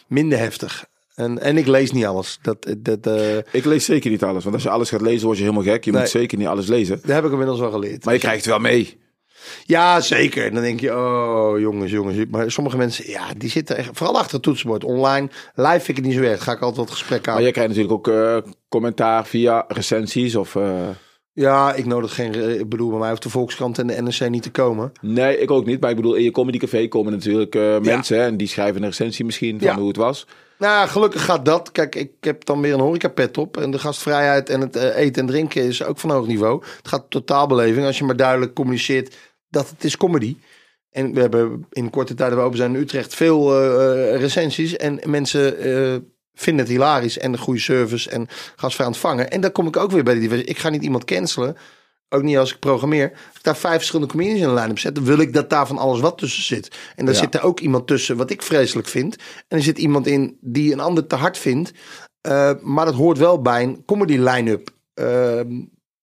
[0.06, 0.84] minder heftig.
[1.14, 2.38] En, en ik lees niet alles.
[2.42, 5.38] Dat, dat, eh, Ik lees zeker niet alles, want als je alles gaat lezen, word
[5.38, 5.84] je helemaal gek.
[5.84, 6.00] Je Nee.
[6.00, 6.98] moet zeker niet alles lezen.
[7.02, 8.04] dat heb ik inmiddels wel geleerd.
[8.04, 9.00] Maar je krijgt het wel mee.
[9.64, 10.46] Ja, zeker.
[10.46, 12.16] En dan denk je, oh jongens, jongens.
[12.30, 14.84] Maar sommige mensen, ja, die zitten echt, vooral achter het toetsenbord.
[14.84, 16.42] Online, live vind ik het niet zo erg.
[16.42, 17.34] Ga ik altijd wat gesprek aan.
[17.34, 20.56] Maar je krijgt natuurlijk ook commentaar via recensies of...
[21.38, 24.42] Ja, ik nodig geen, ik bedoel, bij mij hoeft de Volkskrant en de NRC niet
[24.42, 24.92] te komen.
[25.00, 25.80] Nee, ik ook niet.
[25.80, 28.18] Maar ik bedoel, in je comedycafé komen natuurlijk eh, mensen.
[28.18, 29.76] Hè, en die schrijven een recensie misschien van Ja.
[29.78, 30.26] hoe het was.
[30.58, 31.72] Nou, gelukkig gaat dat.
[31.72, 33.56] Kijk, ik heb dan weer een horecapet op.
[33.56, 36.62] En de gastvrijheid en het eh, eten en drinken is ook van hoog niveau.
[36.76, 37.86] Het gaat totaalbeleving.
[37.86, 39.16] Als je maar duidelijk communiceert
[39.48, 40.36] dat het is comedy.
[40.90, 44.76] En we hebben in korte tijd dat we open zijn in Utrecht veel eh, recensies.
[44.76, 45.56] En mensen
[46.38, 49.30] vinden het hilarisch en een goede service en gastvrij ontvangen.
[49.30, 50.44] En dan kom ik ook weer bij die diverse.
[50.44, 51.56] Ik ga niet iemand cancelen.
[52.08, 53.10] Ook niet als ik programmeer.
[53.10, 55.50] Als ik daar vijf verschillende comedians in een lijn heb zet, dan wil ik dat
[55.50, 56.76] daar van alles wat tussen zit.
[56.96, 57.20] En daar Ja.
[57.20, 59.16] zit er ook iemand tussen wat ik vreselijk vind.
[59.48, 61.72] En er zit iemand in die een ander te hard vindt.
[62.28, 64.70] Uh, maar dat hoort wel bij een comedy line-up.
[64.94, 65.40] Uh,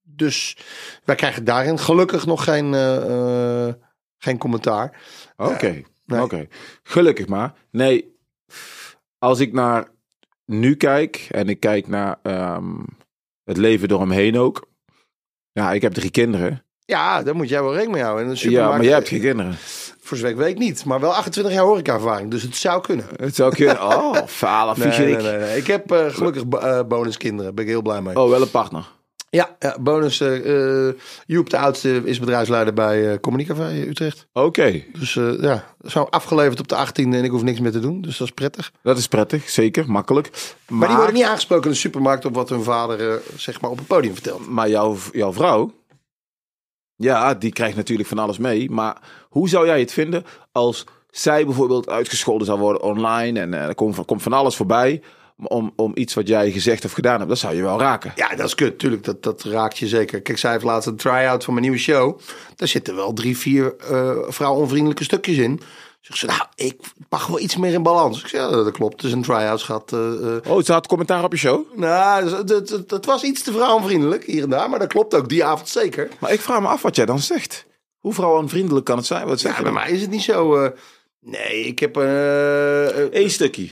[0.03, 0.57] dus
[1.03, 3.67] wij krijgen daarin gelukkig nog geen, uh,
[4.17, 5.01] geen commentaar.
[5.37, 5.85] Oké, okay.
[6.05, 6.21] nee.
[6.21, 6.47] oké.
[6.83, 7.53] Gelukkig maar.
[7.71, 8.17] Nee,
[9.17, 9.87] als ik naar
[10.45, 12.85] nu kijk en ik kijk naar um,
[13.43, 14.67] het leven door hem heen ook.
[15.51, 16.63] Ja, ik heb drie kinderen.
[16.85, 18.27] Ja, daar moet jij wel rekening mee houden.
[18.27, 19.53] En ja, maar jij hebt geen kinderen.
[20.01, 20.85] Voor zover ik weet niet.
[20.85, 22.31] Maar wel 28 jaar horeca-ervaring.
[22.31, 23.05] Dus het zou kunnen.
[23.15, 23.81] Het zou kunnen.
[23.81, 27.55] Oh, falen, nee, nee, nee, nee, Ik heb uh, gelukkig uh, bonuskinderen.
[27.55, 28.19] Ben ik heel blij mee.
[28.19, 28.85] Oh, wel een partner.
[29.35, 30.19] Ja, ja bonus.
[30.19, 30.93] eh, eh,
[31.25, 34.27] Joep, de oudste, is bedrijfsleider bij eh Communicafé Utrecht.
[34.33, 37.79] Oké, Dus eh, ja, zo afgeleverd op de 18e en ik hoef niks meer te
[37.79, 38.01] doen.
[38.01, 38.71] Dus dat is prettig.
[38.81, 40.29] dat is prettig, zeker, makkelijk.
[40.31, 43.71] Maar, Maar, die worden niet aangesproken in de supermarkt op wat hun vader zeg maar
[43.71, 44.47] op het podium vertelt.
[44.47, 45.71] Maar jouw, jouw vrouw,
[46.95, 48.69] ja, die krijgt natuurlijk van alles mee.
[48.71, 48.97] Maar
[49.29, 54.05] hoe zou jij het vinden als zij bijvoorbeeld uitgescholden zou worden online en er komt,
[54.05, 55.01] komt van alles voorbij
[55.43, 57.29] om, om iets wat jij gezegd of gedaan hebt?
[57.29, 58.11] Dat zou je wel raken.
[58.15, 58.79] Ja, dat is kut.
[58.79, 60.21] Tuurlijk, dat, dat raakt je zeker.
[60.21, 62.19] Kijk, zij heeft laatst een try-out van mijn nieuwe show.
[62.55, 65.61] Daar zitten wel drie, vier eh vrouwonvriendelijke stukjes in.
[66.01, 68.21] Zegt ze, nou, ik mag wel iets meer in balans.
[68.21, 68.93] Ik zeg, ja, dat klopt.
[68.95, 69.93] Het is een try-out gehad.
[69.93, 70.51] eh, eh.
[70.51, 71.65] Oh, ze had commentaar op je show?
[71.75, 74.69] Nou, dat, dat, dat- dat was iets te vrouwonvriendelijk hier en daar.
[74.69, 76.09] Maar dat klopt ook die avond zeker.
[76.19, 77.65] Maar ik vraag me af wat jij dan zegt.
[77.99, 79.27] Hoe vrouwenvriendelijk kan het zijn?
[79.27, 80.69] Wat zeg Ja, je bij mij is het niet zo...
[81.19, 81.95] nee, ik heb...
[83.11, 83.69] Eén stukje.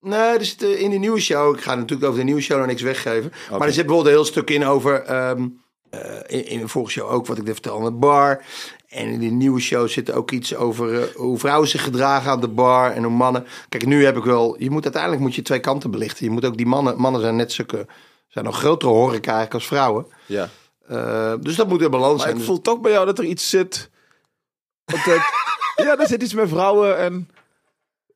[0.00, 1.54] Nee, er zit eh, in de nieuwe show.
[1.56, 3.32] Ik ga natuurlijk over de nieuwe show nog niks weggeven.
[3.50, 5.02] Maar er zit bijvoorbeeld een heel stuk in over.
[5.02, 5.46] ehm,
[5.90, 8.44] eh, in, in de vorige show ook wat ik net vertelde aan de bar.
[8.88, 12.30] En in de nieuwe show zit er ook iets over eh, hoe vrouwen zich gedragen
[12.30, 13.46] aan de bar en hoe mannen.
[13.68, 14.56] Kijk, nu heb ik wel.
[14.58, 16.24] Je moet uiteindelijk moet je twee kanten belichten.
[16.24, 17.00] Je moet ook die mannen.
[17.00, 17.86] Mannen zijn net zulke.
[18.28, 20.06] zijn nog grotere horeca eigenlijk als vrouwen.
[20.26, 20.48] Ja.
[21.40, 22.30] Dus dat moet in balans Maar zijn.
[22.32, 23.90] ik Dus- voel toch bij jou dat er iets zit.
[24.84, 25.04] Want,
[25.86, 27.28] ja, er zit iets met vrouwen en.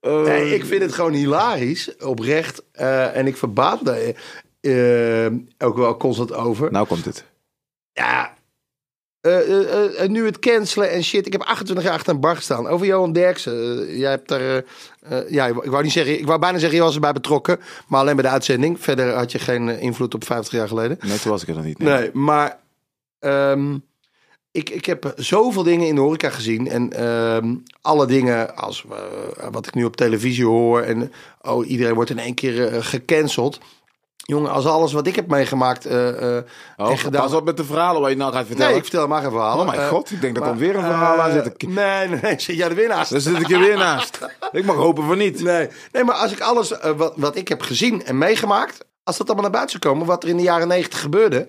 [0.03, 2.63] Nee, ik vind het gewoon hilarisch, oprecht.
[2.73, 3.99] Eh, en ik verbaas me daar
[4.61, 6.73] eh, ook wel constant over.
[6.73, 7.25] Nou komt het.
[7.93, 8.35] Ja.
[9.99, 11.27] en nu het cancelen en shit.
[11.27, 12.67] Ik heb 28 jaar achter een bar gestaan.
[12.67, 13.87] Over Johan Derksen.
[13.99, 14.65] Jij hebt daar.
[15.29, 16.19] ja, ik wou niet zeggen.
[16.19, 17.61] Ik wou bijna zeggen, je was erbij betrokken.
[17.89, 18.81] Maar alleen bij de uitzending.
[18.81, 20.99] Verder had je geen invloed op 50 jaar geleden.
[21.01, 21.79] Nee, toen was ik er nog niet.
[21.79, 21.99] nee.
[21.99, 22.59] Nee, maar.
[23.19, 23.77] ehm,
[24.53, 26.69] ik, ik heb zoveel dingen in de horeca gezien.
[26.69, 30.81] En ehm, alle dingen als eh, wat ik nu op televisie hoor.
[30.81, 33.59] En oh, iedereen wordt in één keer eh, gecanceld.
[34.17, 35.97] Jongen, als alles wat ik heb meegemaakt eh,
[36.77, 37.23] Oh, en gedaan.
[37.23, 38.71] Pas op met de verhalen waar je nou gaat vertellen.
[38.71, 39.59] Nee, ik vertel maar geen verhaal.
[39.59, 41.69] Oh mijn god, ik denk dat er weer een verhaal aan zit.
[41.69, 43.11] Nee, nee, zit jij er weer naast?
[43.11, 44.19] Daar zit ik er weer naast.
[44.53, 45.43] Ik mag hopen van niet.
[45.43, 49.27] Nee, nee maar als ik alles wat, wat ik heb gezien en meegemaakt, als dat
[49.27, 51.49] allemaal naar buiten zou komen, wat er in de jaren negentig gebeurde.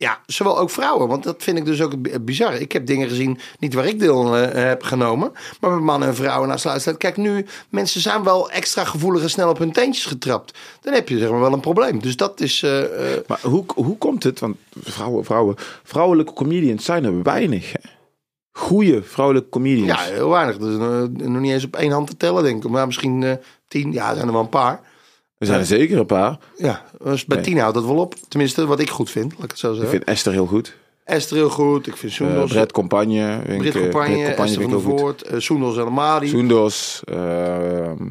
[0.00, 2.54] Ja, zowel ook vrouwen, want dat vind ik dus ook bi- bizar.
[2.54, 6.14] Ik heb dingen gezien, niet waar ik deel eh, heb genomen, maar met mannen en
[6.14, 6.98] vrouwen naast luisteren.
[6.98, 10.58] Kijk, nu, mensen zijn wel extra gevoelig en snel op hun teentjes getrapt.
[10.80, 12.02] Dan heb je zeg maar wel een probleem.
[12.02, 12.62] Dus dat is...
[12.62, 14.40] eh, eh, Maar hoe, hoe komt het?
[14.40, 17.72] Want vrouwen, vrouwen, vrouwelijke comedians zijn er weinig.
[17.72, 17.90] Hè?
[18.52, 20.04] Goeie vrouwelijke comedians.
[20.06, 20.58] Ja, heel weinig.
[20.58, 20.76] Dus,
[21.28, 22.70] nog niet eens op één hand te tellen, denk ik.
[22.70, 23.92] Maar misschien tien.
[23.92, 24.80] Ja, zijn er wel een paar.
[25.38, 26.38] Er zijn er zeker een paar.
[26.56, 27.46] Ja, dus bij Nee.
[27.46, 28.14] tien houdt dat wel op.
[28.28, 29.90] Tenminste, wat ik goed vind, laat ik het zo Ik zeggen.
[29.92, 30.76] vind Esther heel goed.
[31.04, 31.86] Esther heel goed.
[31.86, 32.50] Ik vind Uh, Soendos.
[32.52, 33.40] Brett Compagne.
[33.46, 34.80] vind ik, Brit eh, Compagne, Esther van ik der.
[34.80, 35.22] Voort.
[35.22, 36.28] eh Soendos en Amadi.
[36.28, 37.02] Soendos.
[37.04, 38.06] ehm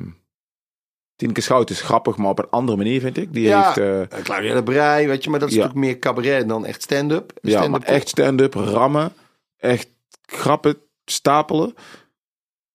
[1.15, 3.33] Tineke Schout is grappig, maar op een andere manier vind ik.
[3.33, 3.77] Die Ja, heeft...
[3.77, 5.29] eh, eh, Claudia de Brij, weet je.
[5.29, 5.61] Maar dat is Ja.
[5.61, 7.31] natuurlijk meer cabaret dan echt stand-up.
[7.41, 9.13] ja, Stand-up maar echt stand-up, rammen.
[9.57, 9.87] Echt
[10.25, 11.73] grappen stapelen.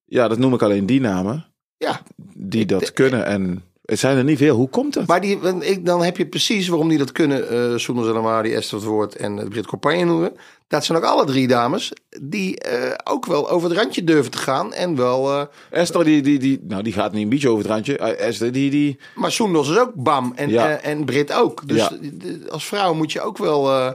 [0.05, 1.47] Ja, dat noem ik alleen die namen.
[1.77, 2.01] Ja,
[2.35, 3.25] Die Ik dat kunnen.
[3.27, 4.57] En er zijn er niet veel.
[4.57, 5.07] Hoe komt dat?
[5.07, 7.49] maar die, ik, dan heb je precies waarom die dat kunnen.
[7.73, 10.33] eh Soendos en Amadi, Esther der Voort en uh, Brit Compagne noemen.
[10.69, 14.39] Dat zijn ook alle drie dames die eh, ook wel over het randje durven te
[14.39, 14.73] gaan.
[14.73, 15.33] En wel...
[15.33, 17.97] eh, Esther, die, die, die, nou, die gaat niet een beetje over het randje.
[17.99, 20.33] Eh, Esther, die, die, Maar Soendos is ook bam.
[20.37, 20.77] En, Ja.
[20.79, 21.69] eh, en Brit ook.
[21.69, 21.91] Dus Ja.
[22.51, 23.95] als vrouw moet je ook wel...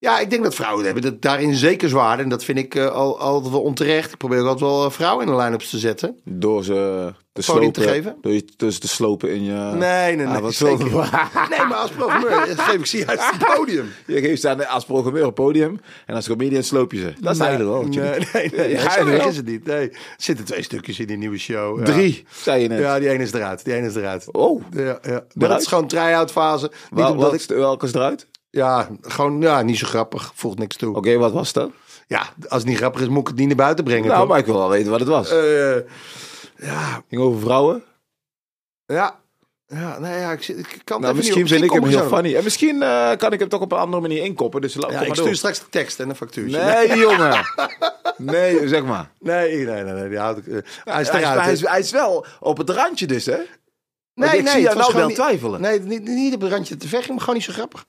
[0.00, 2.18] ja, ik denk dat vrouwen hebben het daarin zeker zwaar.
[2.18, 4.12] En dat vind ik eh, al, altijd wel onterecht.
[4.12, 6.18] Ik probeer ook altijd wel eh, vrouwen in de line-ups te zetten.
[6.24, 7.72] door ze te slopen.
[7.72, 8.16] te geven?
[8.20, 9.52] Door je dus te slopen in je...
[9.52, 10.36] Nee, nee, nee.
[10.36, 10.86] Ah, wat zeker.
[11.50, 13.88] Nee, maar als programmeur geef ik ze juist het podium.
[14.06, 15.80] Je geeft ze aan als programmeur een podium.
[16.06, 17.12] En als comedian sloop je ze.
[17.20, 17.82] Dat is eigenlijk wel.
[17.82, 18.70] Nee, nee, nee.
[18.70, 19.64] Ja, nee, is het niet.
[19.64, 19.90] Nee.
[19.90, 21.78] Er zitten twee stukjes in die nieuwe show.
[21.78, 21.84] Ja.
[21.84, 22.78] Drie, zei je net.
[22.78, 23.64] Ja, die ene is eruit.
[23.64, 24.32] Die ene is eruit.
[24.32, 25.24] Oh, Ja, ja.
[25.34, 26.70] Maar dat is gewoon try-out fase.
[26.90, 28.26] Wel, welke, ik, welke is eruit?
[28.50, 30.32] Ja, gewoon ja, niet zo grappig.
[30.34, 30.96] Voegt niks toe.
[30.96, 31.70] Oké, wat was dat?
[32.06, 34.06] Ja, als het niet grappig is, moet ik het niet naar buiten brengen.
[34.08, 34.28] Nou, toch?
[34.28, 35.30] maar ik wil wel weten wat het was.
[35.30, 35.76] Eh,
[36.56, 37.84] ja, ging over vrouwen.
[38.86, 39.20] ja.
[39.70, 42.34] Ja, nee, ja, ik, ik kan Nou, misschien vind ik hem heel funny.
[42.36, 44.60] En misschien eh, kan ik hem toch op een andere manier inkoppen.
[44.60, 45.34] Dus Ja, ik maar stuur door.
[45.34, 46.62] straks de tekst en een factuurtje.
[46.64, 47.44] Nee, jongen.
[48.16, 49.10] Nee, zeg maar.
[49.20, 50.46] Nee, nee, nee, nee, die houd ik.
[50.46, 50.52] eh,
[50.84, 51.68] hij is Hij is, hij, is, hè.
[51.68, 53.36] hij is wel op het randje dus, hè?
[54.14, 55.60] nee, ik nee, zie jou het was nou wel niet- twijfelen.
[55.60, 57.84] Nee, niet, niet op het randje te vechten, maar gewoon niet zo grappig.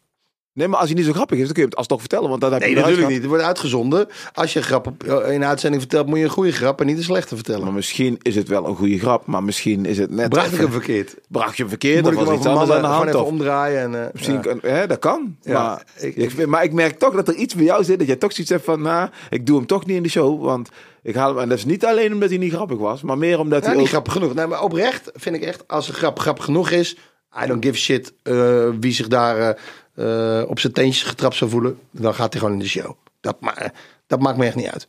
[0.53, 2.29] Nee, maar als hij niet zo grappig is, dan kun je het alsnog vertellen.
[2.29, 3.17] Want dat heb Nee, je natuurlijk niet.
[3.17, 4.07] Het wordt uitgezonden.
[4.33, 6.85] Als je een grap op, in een uitzending vertelt, moet je een goede grap en
[6.85, 7.63] niet een slechte vertellen.
[7.63, 9.25] Maar misschien is het wel een goede grap.
[9.25, 10.29] Maar misschien is het net...
[10.29, 11.15] Bracht ik hem verkeerd?
[11.27, 12.03] Bracht je hem verkeerd?
[12.03, 13.27] Moet Of ik hem over anders aan de mannen hand?
[13.27, 13.81] omdraaien?
[13.81, 14.69] En, eh, misschien ja.
[14.69, 15.35] Hè, dat kan.
[15.41, 17.97] Ja, maar, ik- maar ik merk toch dat er iets bij jou zit.
[17.99, 18.81] Dat jij toch zoiets hebt van...
[18.81, 20.43] Nou, ik doe hem toch niet in de show.
[20.43, 20.69] Want
[21.03, 21.39] ik haal hem...
[21.39, 23.01] En dat is niet alleen omdat hij niet grappig was.
[23.01, 24.33] Maar meer omdat Ja, hij niet grappig genoeg.
[24.33, 26.97] Nee, maar oprecht vind ik echt, als een grap grappig genoeg is,
[27.43, 29.55] I don't give a shit eh, wie zich daar eh,
[29.99, 32.95] eh, op zijn teentjes getrapt zou voelen, dan gaat hij gewoon in de show.
[33.19, 33.71] Dat, ma
[34.07, 34.87] dat maakt me echt niet uit.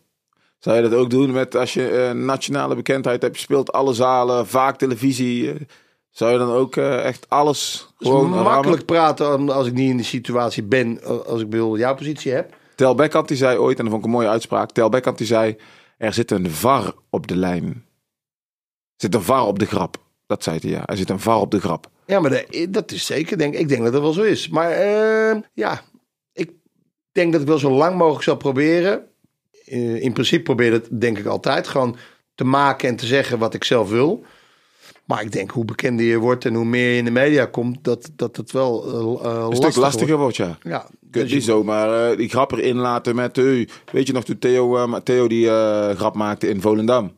[0.58, 3.92] Zou je dat ook doen met als je eh, nationale bekendheid hebt, je speelt alle
[3.92, 5.52] zalen, vaak televisie.
[5.52, 5.60] eh,
[6.10, 8.84] zou je dan ook eh, echt alles gewoon makkelijk rammen?
[8.84, 12.54] praten als ik niet in die situatie ben, als ik bedoel jouw positie heb.
[12.74, 14.70] Tel Beckhand die zei ooit, en dat vond ik een mooie uitspraak.
[14.70, 15.56] Tel Beckhand die zei,
[15.98, 17.64] er zit een var op de lijn.
[17.64, 17.82] Er
[18.96, 19.96] zit een var op de grap.
[20.30, 20.86] Dat zei hij ja.
[20.86, 21.90] Er zit een var op de grap.
[22.06, 23.38] Ja, maar de- dat is zeker.
[23.38, 24.48] Denk, ik denk dat dat wel zo is.
[24.48, 25.80] Maar eh, ja,
[26.32, 26.50] ik
[27.12, 29.04] denk dat ik wel zo lang mogelijk zal proberen.
[29.64, 31.96] Eh, in principe probeer het denk ik altijd gewoon
[32.34, 34.24] te maken en te zeggen wat ik zelf wil.
[35.04, 37.78] Maar ik denk hoe bekender je wordt en hoe meer je in de media komt,
[37.84, 38.84] dat, dat het wel
[39.22, 40.36] eh, eh, Een stuk lastiger wordt.
[40.36, 40.70] wordt, ja.
[40.70, 43.36] Ja, Je kunt dus zomaar eh, die grap erin laten met...
[43.36, 47.12] Hey, weet je nog toen Theo, eh, Theo die eh, grap maakte in Volendam?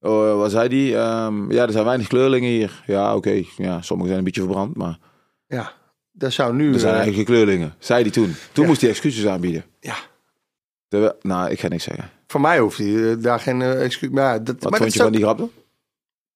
[0.00, 0.96] Oh, wat zei die?
[0.96, 2.82] Ehm, ja, er zijn weinig kleurlingen hier.
[2.86, 3.42] Ja, oké.
[3.56, 4.98] Ja, sommigen zijn een beetje verbrand, maar
[5.46, 5.72] ja,
[6.12, 6.72] dat zou nu.
[6.72, 7.74] er zijn eh, eigenlijk kleurlingen.
[7.78, 8.34] Zei die toen.
[8.52, 8.68] Toen Ja.
[8.68, 9.64] moest hij excuses aanbieden.
[9.80, 9.96] ja,
[11.20, 12.10] nou, ik ga niks zeggen.
[12.26, 14.10] voor mij hoeft hij eh, daar geen eh, excuus.
[14.10, 15.50] Maar, dat, Wat maar vond dat je van die grap dan?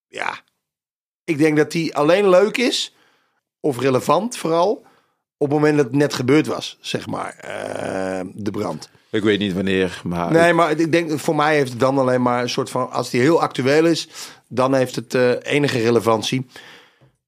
[0.06, 0.38] ja,
[1.24, 2.94] ik denk dat die alleen leuk is,
[3.60, 4.84] of relevant vooral,
[5.44, 8.88] op het moment dat het net gebeurd was, zeg maar, eh, de brand.
[9.10, 10.32] Ik weet niet wanneer, maar...
[10.32, 13.10] Nee, maar ik denk, voor mij heeft het dan alleen maar een soort van, als
[13.10, 14.08] die heel actueel is,
[14.48, 16.46] dan heeft het eh, enige relevantie.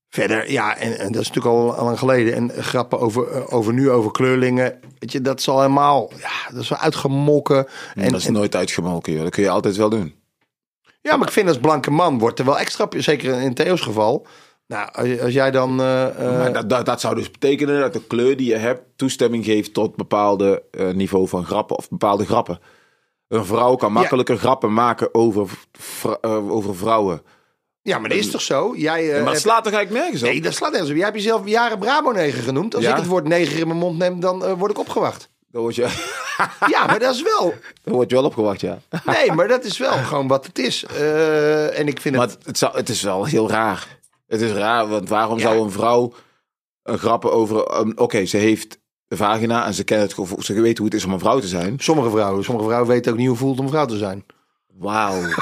[0.09, 2.35] Verder, ja, en, en dat is natuurlijk al, al lang geleden.
[2.35, 6.52] En grappen over, eh, over nu, over kleurlingen, weet je, dat is al helemaal, ja,
[6.52, 7.66] dat is wel uitgemolken.
[7.94, 9.22] En, dat is en- nooit uitgemolken, joh.
[9.22, 10.14] Dat kun je altijd wel doen.
[11.00, 14.26] Ja, maar ik vind als blanke man wordt er wel extra, zeker in Theo's geval.
[14.66, 14.88] Nou,
[15.22, 15.81] als, jij dan.
[15.81, 18.83] eh, eh, Maar dat, dat, dat zou dus betekenen dat de kleur die je hebt
[18.96, 22.61] toestemming geeft tot bepaalde eh, niveau van grappen of bepaalde grappen.
[23.29, 25.50] Een vrouw kan makkelijker grappen maken over,
[26.48, 27.22] over vrouwen.
[27.83, 28.72] ja, maar dat is toch zo?
[28.76, 30.29] Jij, maar hebt- slaat toch eigenlijk nergens op?
[30.29, 30.96] Nee, dat slaat nergens op.
[30.96, 32.74] Jij hebt jezelf jaren Brabo neger genoemd.
[32.74, 32.90] Als Ja?
[32.90, 35.29] ik het woord neger in mijn mond neem, dan word ik opgewacht.
[35.50, 35.83] Dan word, je,
[36.74, 37.55] Ja, maar dat is wel.
[37.85, 38.79] dan word je wel opgewacht, ja.
[39.05, 40.85] Nee, maar dat is wel gewoon wat het is.
[41.74, 43.94] En ik vind Maar het, zou, het is wel heel raar.
[44.26, 45.42] Het is raar, want waarom Ja.
[45.48, 46.12] zou een vrouw
[46.82, 47.78] een grappen over...
[47.80, 51.04] um, Oké, ze heeft een vagina en ze, kent het, ze weet hoe het is
[51.04, 51.78] om een vrouw te zijn.
[51.78, 54.24] Sommige vrouwen, sommige vrouwen weten ook niet hoe het voelt om vrouw te zijn.
[54.78, 55.20] Wauw.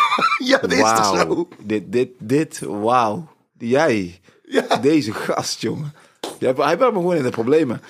[0.45, 1.49] Ja, dat is toch zo?
[1.63, 3.29] Dit, dit, dit, wauw.
[3.59, 4.77] Jij, Ja.
[4.77, 5.93] deze gast, jongen.
[6.39, 7.81] Hij brengt me gewoon in de problemen.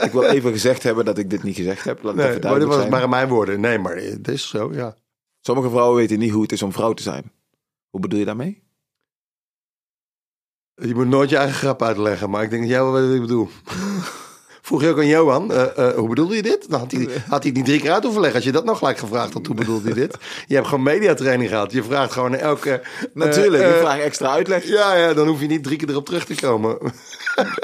[0.00, 2.02] ik wil even gezegd hebben dat ik dit niet gezegd heb.
[2.02, 2.90] Laat Nee, even maar dat duidelijk was zijn.
[2.92, 3.60] maar in mijn woorden.
[3.60, 4.96] Nee, maar eh, dat is zo, ja.
[5.40, 7.32] Sommige vrouwen weten niet hoe het is om vrouw te zijn.
[7.90, 8.62] Hoe bedoel je daarmee?
[10.76, 13.14] Je moet nooit je eigen grap uitleggen, maar ik denk dat jij wel weet wat
[13.14, 13.48] ik bedoel.
[14.62, 16.70] Vroeg je ook aan Johan, eh, hoe bedoelde je dit?
[16.70, 18.38] Dan had hij, had hij het niet drie keer uit hoeven leggen.
[18.40, 20.16] Als je dat nog gelijk gevraagd had, hoe bedoelde je dit?
[20.46, 21.72] Je hebt gewoon mediatraining gehad.
[21.72, 22.70] Je vraagt gewoon elke...
[22.70, 24.64] eh, Natuurlijk, eh, ik vraag extra uitleg.
[24.68, 26.78] Ja, ja, dan hoef je niet drie keer erop terug te komen.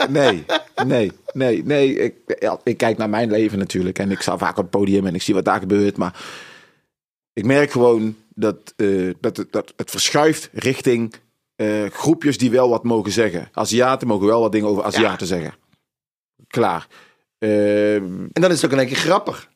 [0.08, 0.44] Nee,
[0.86, 1.94] nee, nee, nee.
[1.94, 3.98] Ik, ja, ik kijk naar mijn leven natuurlijk.
[3.98, 5.96] En ik sta vaak op het podium en ik zie wat daar gebeurt.
[5.96, 6.24] Maar
[7.32, 8.74] ik merk gewoon dat,
[9.20, 11.14] dat, dat het verschuift richting
[11.60, 13.48] eh, groepjes die wel wat mogen zeggen.
[13.52, 15.54] Aziaten mogen wel wat dingen over Aziaten zeggen.
[16.46, 16.86] Klaar.
[17.38, 19.48] Eh, En dan is het ook in één keer grappig.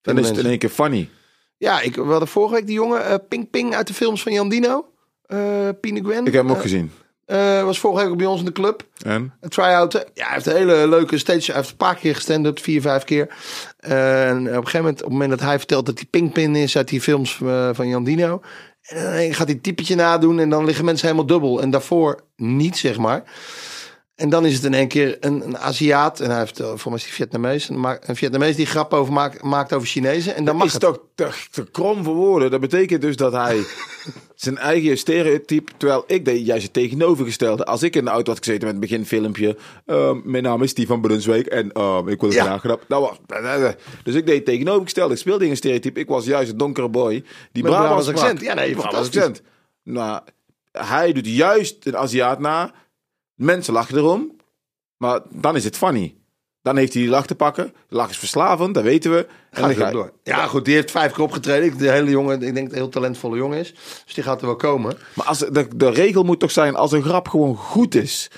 [0.00, 1.08] dan is het in één keer funny.
[1.56, 4.32] Ja, ik, we hadden vorige week die jongen, eh, Ping Ping uit de films van
[4.32, 4.92] Jan Dino.
[5.26, 6.26] eh Pine Gwen.
[6.26, 6.90] Ik heb hem ook gezien.
[7.64, 8.86] was vorige week bij ons in de club.
[9.04, 9.32] En?
[9.40, 9.92] Een try-out.
[9.92, 11.46] Ja, hij heeft een hele leuke stage.
[11.46, 13.34] Hij heeft een paar keer gestand-up, vier, vijf keer.
[13.78, 16.76] En op een gegeven moment, op het moment dat hij vertelt dat hij Pingpin is
[16.76, 17.36] uit die films
[17.72, 18.40] van Jan Dino.
[18.82, 21.62] En dan gaat een typetje nadoen en dan liggen mensen helemaal dubbel.
[21.62, 23.22] En daarvoor niet, zeg maar.
[24.14, 26.20] En dan is het in één keer een, een Aziat.
[26.20, 27.68] En hij heeft uh, volgens mij is hij Vietnamees.
[27.68, 30.34] Een, een Vietnamees die grap over maakt, maakt over Chinezen.
[30.34, 30.82] En dan mag is het.
[30.82, 32.50] toch te, te krom voor woorden.
[32.50, 33.64] Dat betekent dus dat hij
[34.34, 37.64] zijn eigen stereotype, terwijl ik deed juist het tegenovergestelde.
[37.64, 40.88] Als ik in de auto had gezeten met het beginfilmpje, ehm, mijn naam is Steve
[40.88, 42.44] van Brunswijk en ehm, ik wil het Ja.
[42.44, 42.84] graag grap.
[44.04, 45.14] Dus ik deed het tegenovergestelde.
[45.14, 46.00] Ik speelde in een stereotype.
[46.00, 48.40] Ik was juist een donkere boy die Brabants accent.
[48.40, 49.42] Ja, nee, Brabants accent.
[49.84, 50.20] Nou,
[50.72, 52.72] hij doet juist een Aziat na.
[53.42, 54.36] Mensen lachen erom,
[54.96, 56.14] maar dan is het funny.
[56.62, 57.74] Dan heeft hij die lach te pakken.
[57.88, 59.16] De lach is verslavend, dat weten we.
[59.18, 60.12] En Gaat dan hij ga ook door.
[60.22, 61.78] Ja, goed, die heeft vijf keer opgetreden.
[61.78, 63.74] De hele jongen, ik denk dat een heel talentvolle jongen is.
[64.04, 64.98] Dus die gaat er wel komen.
[65.14, 68.30] Maar als, de, de regel moet toch zijn, als een grap gewoon goed is,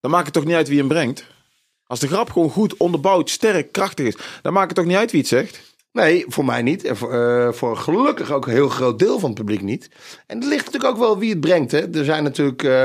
[0.00, 1.24] dan maakt het toch niet uit wie hem brengt?
[1.86, 5.10] Als de grap gewoon goed, onderbouwd, sterk, krachtig is, dan maakt het toch niet uit
[5.10, 5.60] wie het zegt?
[5.92, 6.84] Nee, voor mij niet.
[6.84, 9.90] En voor, eh, voor gelukkig ook een heel groot deel van het publiek niet.
[10.26, 11.70] En het ligt natuurlijk ook wel wie het brengt.
[11.70, 11.96] Hè.
[11.96, 12.84] Er zijn natuurlijk, eh,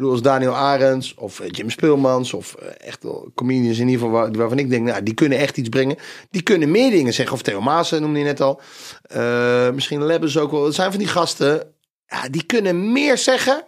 [0.00, 4.00] bedoel, als Daniel Arends of eh, Jim Speelmans of eh, echt wel comedians in ieder
[4.04, 5.96] geval waar- waarvan ik denk, nou, die kunnen echt iets brengen.
[6.30, 7.34] Die kunnen meer dingen zeggen.
[7.34, 8.60] Of Theo Maassen noemde je net al.
[9.02, 10.64] Eh, misschien Lebbes ook wel.
[10.64, 11.74] Het zijn van die gasten,
[12.06, 13.64] ja, die kunnen meer zeggen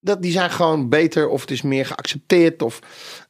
[0.00, 2.62] Dat, die zijn gewoon beter of het is meer geaccepteerd.
[2.62, 2.78] Of,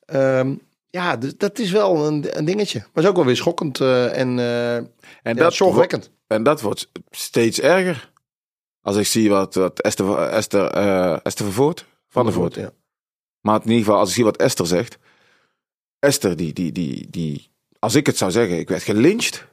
[0.04, 0.54] ehm,
[0.90, 2.78] ja, dus dat is wel een, een dingetje.
[2.78, 4.88] Maar het is ook wel weer schokkend eh, en, eh En
[5.22, 6.10] ja, dat, zorgwekkend.
[6.26, 8.10] en dat wordt steeds erger.
[8.82, 12.54] Als ik zie wat, wat Esther, Esther, eh, Esther Vervoort, Van der Voort.
[12.54, 12.70] Ja.
[13.40, 14.98] Maar in ieder geval, als ik zie wat Esther zegt.
[15.98, 19.46] Esther, die, die, die, die, als ik het zou zeggen, ik werd gelyncht.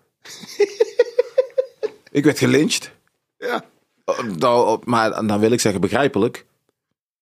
[2.12, 2.92] ik werd gelyncht.
[3.38, 3.64] Ja.
[4.06, 6.46] Oh, nou, maar dan wil ik zeggen begrijpelijk.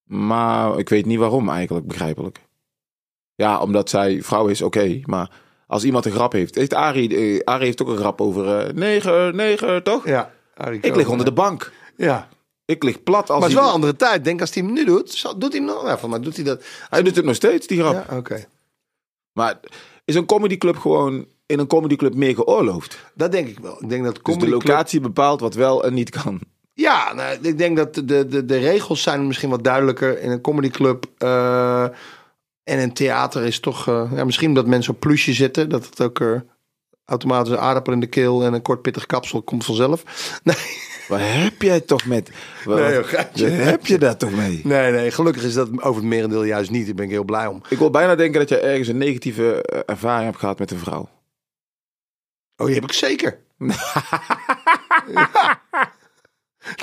[0.04, 2.40] Maar ik weet niet waarom eigenlijk begrijpelijk.
[3.36, 5.02] Ja, omdat zij vrouw is, oké.
[5.04, 5.32] maar
[5.68, 6.56] als iemand een grap heeft.
[6.56, 10.08] heeft Arie, eh, Arie heeft ook een grap over eh negen, negen, toch?
[10.08, 11.72] Ja, Arie Ik lig onder de bank.
[11.98, 12.30] Ja,
[12.66, 14.24] Ik lig plat als maar het is wel een andere tijd.
[14.24, 16.00] Denk als hij hem nu doet, zal- doet hij hem nog?
[16.00, 16.64] Van mij doet hij dat.
[16.90, 18.06] Hij doet het nog steeds, die grap.
[18.10, 18.46] Ja, oké.
[19.34, 19.60] Maar
[20.06, 22.98] is een comedyclub gewoon in een comedyclub meer geoorloofd?
[23.16, 23.78] Dat denk ik wel.
[23.84, 26.40] Ik denk dat Dus comedy de club- locatie bepaalt wat wel en niet kan.
[26.74, 30.42] Ja, nou, ik denk dat de, de, de regels zijn misschien wat duidelijker in een
[30.42, 31.06] comedyclub.
[31.18, 31.84] eh
[32.64, 33.88] en een theater is toch...
[33.88, 35.70] eh, ja, misschien omdat mensen op plusje zitten.
[35.70, 36.32] Dat het ook eh,
[37.06, 40.04] automatisch een aardappel in de keel en een kort pittig kapsel komt vanzelf.
[40.44, 40.56] Nee,
[41.08, 42.30] Wat heb jij toch met...
[42.66, 43.58] Wat, Nee, joh, geitje.
[43.58, 44.62] wat heb je daar toch mee?
[44.64, 46.86] nee, nee, gelukkig is dat over het merendeel juist niet.
[46.86, 47.62] Daar ben ik heel blij om.
[47.70, 50.80] Ik wil bijna denken dat jij ergens een negatieve eh, ervaring hebt gehad met een
[50.80, 51.10] vrouw.
[52.58, 53.40] Oh, die heb ik zeker.
[55.14, 55.30] Ja.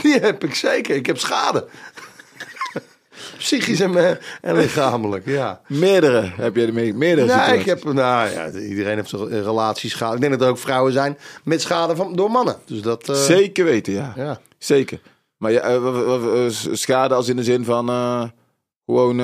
[0.02, 0.96] Die heb ik zeker.
[0.96, 1.68] Ik heb schade.
[3.38, 5.60] Psychisch en, eh, en lichamelijk, ja.
[5.66, 7.60] Meerdere heb je ermee, meerdere situaties.
[7.60, 10.14] ik heb, nou ja, iedereen heeft een relatieschade.
[10.14, 12.56] Ik denk dat er ook vrouwen zijn met schade van, door mannen.
[12.66, 14.12] Dus dat, eh, Zeker weten, ja.
[14.16, 14.40] ja.
[14.58, 15.00] Zeker.
[15.36, 17.86] Maar ja, eh, schade als in de zin van
[18.86, 19.20] gewoon...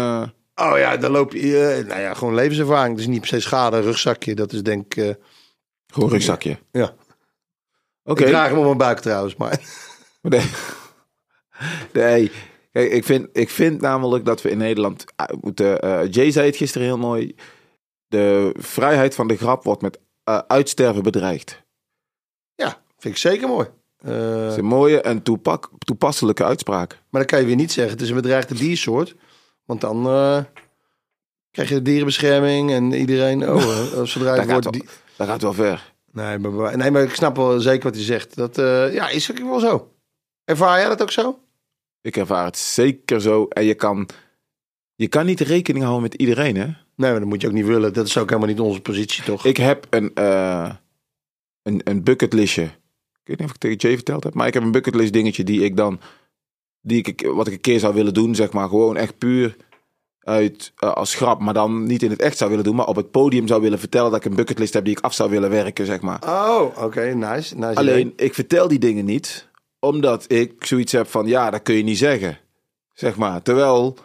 [0.54, 2.96] Oh ja, dan loop je, nou ja, gewoon levenservaring.
[2.96, 4.34] Dus niet per se schade, rugzakje.
[4.34, 5.16] Dat is denk ik,
[5.86, 6.58] gewoon rugzakje.
[6.72, 6.94] ja.
[8.04, 8.22] Oké.
[8.22, 9.60] Ik draag hem op mijn buik trouwens, maar
[10.30, 10.50] Nee.
[11.92, 12.32] nee.
[12.76, 15.80] Kijk, ik vind, ik vind namelijk dat we in Nederland eh, moeten...
[15.80, 17.34] eh, Jay zei het gisteren heel mooi.
[18.06, 21.62] De vrijheid van de grap wordt met eh, uitsterven bedreigd.
[22.54, 23.68] ja, vind ik zeker mooi.
[23.98, 26.90] Dat is een mooie en toepak, toepasselijke uitspraak.
[27.10, 29.14] maar dan kan je weer niet zeggen, het is een bedreigde diersoort.
[29.64, 30.02] Want dan
[31.50, 35.92] krijg je de dierenbescherming en iedereen, oh, zodra het wel, die- dat gaat wel ver.
[36.12, 38.36] Nee maar, maar- nee, maar ik snap wel zeker wat hij zegt.
[38.36, 38.56] Dat
[38.92, 39.92] ja, is ook wel zo.
[40.44, 41.38] Ervaar jij dat ook zo?
[42.06, 43.46] Ik ervaar het zeker zo.
[43.48, 44.08] En je kan,
[44.94, 46.64] je kan niet rekening houden met iedereen, hè?
[46.64, 47.92] Nee, maar dat moet je ook niet willen.
[47.92, 49.44] Dat is ook helemaal niet onze positie, toch?
[49.44, 50.70] Ik heb een, eh
[51.62, 52.62] een, een bucketlistje.
[52.62, 55.44] Ik weet niet of ik tegen Jay verteld heb, maar ik heb een bucketlist dingetje
[55.44, 56.00] die ik dan,
[56.80, 59.56] die ik, wat ik een keer zou willen doen, zeg maar, gewoon echt puur
[60.20, 62.96] uit eh, als grap, maar dan niet in het echt zou willen doen, maar op
[62.96, 65.50] het podium zou willen vertellen dat ik een bucketlist heb die ik af zou willen
[65.50, 66.22] werken, zeg maar.
[66.24, 67.56] Oh, oké, nice.
[67.56, 68.26] nice Alleen, idee.
[68.26, 71.98] ik vertel die dingen niet, omdat ik zoiets heb van, ja, dat kun je niet
[71.98, 72.38] zeggen,
[72.92, 73.42] zeg maar.
[73.42, 73.96] Terwijl,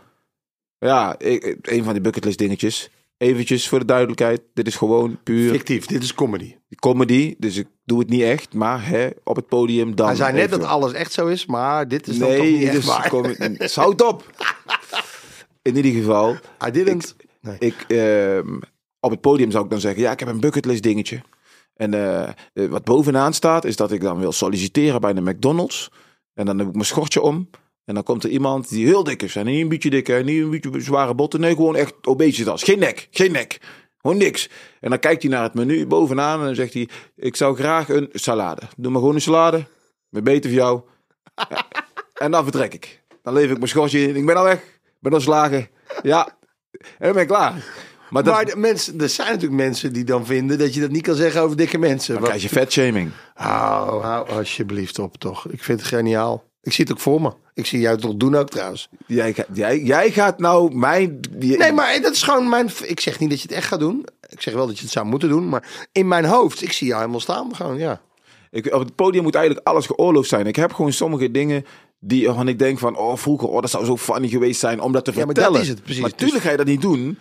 [0.77, 5.51] ja, ik, een van die bucketlist dingetjes, eventjes voor de duidelijkheid, dit is gewoon puur
[5.51, 6.55] Fictief, dit is comedy.
[6.79, 10.07] comedy, dus ik doe het niet echt, maar hè, op het podium dan.
[10.07, 10.59] Hij zei net even.
[10.59, 13.09] dat alles echt zo is, maar dit is dan toch Nee, niet echt dus waar.
[13.09, 14.29] kom, zout op.
[15.61, 16.35] In ieder geval,
[16.67, 17.15] I didn't.
[17.41, 17.55] Nee.
[17.59, 18.59] ik, ehm,
[18.99, 21.21] op het podium zou ik dan zeggen, ja, ik heb een bucketlist dingetje.
[21.81, 25.91] En eh, eh, wat bovenaan staat, is dat ik dan wil solliciteren bij de McDonald's.
[26.33, 27.49] En dan heb ik mijn schortje om.
[27.85, 29.35] En dan komt er iemand die heel dik is.
[29.35, 31.39] En niet een beetje dik, hè, niet een beetje zware botten.
[31.39, 32.63] Nee, gewoon echt obesitas.
[32.63, 33.57] Geen nek, geen nek.
[33.97, 34.49] Gewoon niks.
[34.79, 36.89] En dan kijkt hij naar het menu bovenaan en dan zegt hij...
[37.15, 38.61] Ik zou graag een salade.
[38.77, 39.65] Doe maar gewoon een salade.
[40.09, 40.81] Met beter voor jou.
[42.13, 43.03] En dan vertrek ik.
[43.21, 44.15] Dan lever ik mijn schortje in.
[44.15, 44.79] Ik ben al weg.
[44.99, 45.69] Ben al slagen.
[46.01, 46.37] Ja.
[46.71, 47.63] En dan ben ik klaar.
[48.11, 50.89] Maar dat Maar de mensen, er zijn natuurlijk mensen die dan vinden dat je dat
[50.89, 52.13] niet kan zeggen over dikke mensen.
[52.13, 53.11] dan krijg je vetshaming.
[53.33, 55.47] Hou, hou alsjeblieft op toch.
[55.47, 56.43] Ik vind het geniaal.
[56.61, 57.31] Ik zie het ook voor me.
[57.53, 58.89] Ik zie jou het toch doen ook trouwens.
[59.07, 61.19] Jij, jij, jij gaat nou mijn...
[61.37, 62.69] Nee, maar dat is gewoon mijn...
[62.83, 64.05] Ik zeg niet dat je het echt gaat doen.
[64.29, 65.49] Ik zeg wel dat je het zou moeten doen.
[65.49, 67.55] Maar in mijn hoofd, ik zie jou helemaal staan.
[67.55, 68.01] Gewoon, ja.
[68.51, 70.45] Ik, op het podium moet eigenlijk alles geoorloofd zijn.
[70.45, 71.65] Ik heb gewoon sommige dingen
[71.99, 72.97] die waarvan ik denk van...
[72.97, 75.53] Oh, vroeger, oh, dat zou zo funny geweest zijn om dat te Ja, maar vertellen.
[75.53, 76.01] dat is het, precies.
[76.01, 77.17] Maar natuurlijk ga je dat niet doen.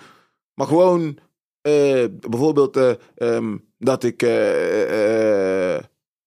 [0.60, 1.18] Maar gewoon...
[1.62, 4.22] eh, bijvoorbeeld eh, ehm, dat ik...
[4.22, 5.76] eh,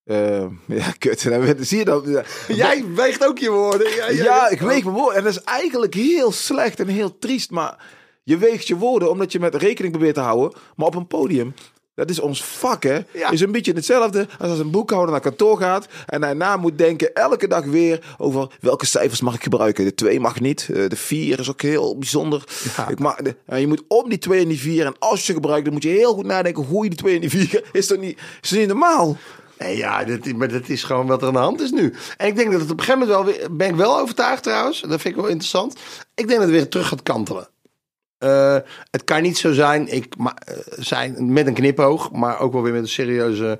[0.80, 1.24] ja, kut.
[1.24, 2.06] Dan Zie je dat?
[2.48, 3.90] Jij weegt ook je woorden.
[3.96, 5.18] Ja, ja, ja, ik weeg mijn woorden.
[5.18, 7.52] En dat is eigenlijk heel slecht en heel triest.
[7.52, 7.86] Maar
[8.24, 10.60] je weegt je woorden omdat je met rekening probeert te houden.
[10.76, 11.54] Maar op een podium,
[11.96, 13.00] dat is ons vak, hè.
[13.14, 13.30] Ja.
[13.32, 15.88] Is een beetje hetzelfde als als een boekhouder naar kantoor gaat.
[16.06, 19.86] En daarna moet denken elke dag weer over welke cijfers mag ik gebruiken.
[19.86, 20.70] De 2 mag niet.
[20.74, 22.44] eh, De 4 is ook heel bijzonder.
[22.78, 22.88] Ja.
[22.90, 23.16] Ik mag,
[23.46, 24.86] en je moet om die 2 en die 4.
[24.86, 27.22] En als je gebruikt, dan moet je heel goed nadenken hoe je die 2 en
[27.22, 27.64] die 4.
[27.72, 29.18] Is toch niet, is toch niet normaal?
[29.58, 31.94] Nee, ja, dat, maar dat is gewoon wat er aan de hand is nu.
[32.18, 33.56] En ik denk dat het op een gegeven moment wel weer...
[33.56, 34.82] Ben ik wel overtuigd trouwens.
[34.82, 35.74] Dat vind ik wel interessant.
[36.16, 37.48] Ik denk dat het weer terug gaat kantelen.
[38.24, 38.58] Uh,
[38.92, 42.62] het kan niet zo zijn, ik, maar, uh, zijn met een knipoog, maar ook wel
[42.62, 43.60] weer met een serieuze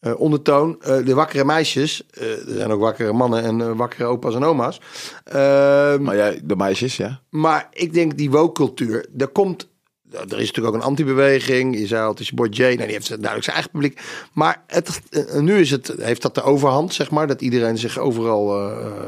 [0.00, 0.78] uh, ondertoon.
[1.04, 4.80] de wakkere meisjes, er zijn ook wakkere mannen en wakkere opa's en oma's.
[5.24, 7.20] Ehm, maar jij, de meisjes, ja.
[7.30, 9.72] Maar ik denk die woke-cultuur, daar komt
[10.14, 11.78] er is natuurlijk ook een anti-beweging.
[11.78, 14.00] Je zei altijd, boy Jay, nou, die heeft duidelijk zijn eigen publiek.
[14.32, 15.00] Maar het,
[15.40, 19.04] nu is het, heeft dat de overhand, zeg maar, dat iedereen zich overal uh,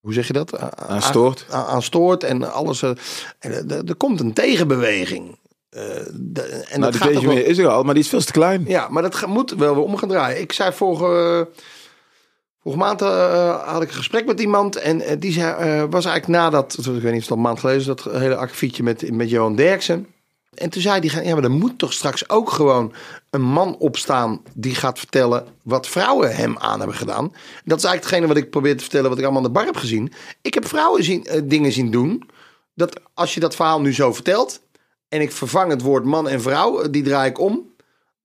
[0.00, 0.58] hoe zeg je dat?
[0.76, 1.46] Aan stoort.
[1.50, 2.82] Aan, aan stoort en alles.
[2.82, 2.90] Uh,
[3.38, 5.38] en, er komt een tegenbeweging.
[5.70, 5.80] Uh,
[6.12, 8.64] de, en nou, dat die gaat is er al, maar die is veel te klein.
[8.66, 10.40] Ja, maar dat moet wel weer om gaan draaien.
[10.40, 11.48] Ik zei vorige,
[12.62, 14.76] vorige maand uh, had ik een gesprek met iemand.
[14.76, 17.80] En die zei, was eigenlijk nadat, ik weet niet of het al een maand geleden
[17.80, 20.06] is, dat hele akkefietje met, met Johan Derksen.
[20.54, 22.92] En toen zei hij, ja, maar er moet toch straks ook gewoon
[23.30, 27.24] een man opstaan die gaat vertellen wat vrouwen hem aan hebben gedaan.
[27.64, 29.64] Dat is eigenlijk hetgene wat ik probeer te vertellen, wat ik allemaal aan de bar
[29.64, 30.12] heb gezien.
[30.42, 32.28] Ik heb vrouwen zien, uh, dingen zien doen.
[32.74, 34.60] Dat als je dat verhaal nu zo vertelt
[35.08, 37.74] en ik vervang het woord man en vrouw, eh, die draai ik om,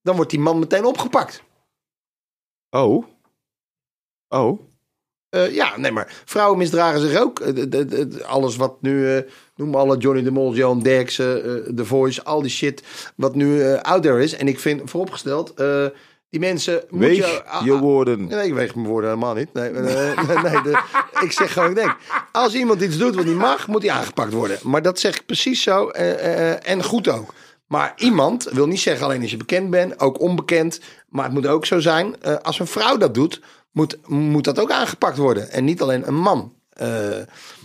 [0.02, 1.42] dan wordt die man meteen opgepakt.
[2.70, 3.04] Oh.
[4.28, 4.60] Oh.
[5.36, 7.40] Uh, ja, nee, maar vrouwen misdragen zich ook.
[7.40, 9.20] Uh, alles wat nu, uh,
[9.56, 12.82] noem alle Johnny de Mol, Johan Derksen, The Voice, al die shit
[13.16, 14.36] wat nu out there is.
[14.36, 15.54] En ik vind vooropgesteld,
[16.30, 16.82] die mensen...
[16.90, 18.26] Weeg je, je woorden.
[18.26, 19.52] Nee, ik weeg mijn woorden helemaal niet.
[19.52, 19.82] Nee, nee,
[20.42, 20.80] nee de,
[21.20, 21.96] ik zeg gewoon, ik denk,
[22.32, 24.58] als iemand iets doet wat niet mag, moet hij aangepakt worden.
[24.62, 27.34] Maar dat zeg ik precies zo en goed ook.
[27.66, 30.80] Maar iemand wil niet zeggen alleen als je bekend bent, ook onbekend.
[31.08, 33.40] Maar het moet ook zo zijn, als een vrouw dat doet
[33.76, 35.50] moet, moet dat ook aangepakt worden.
[35.50, 36.54] En niet alleen een man.
[36.82, 37.16] Uh,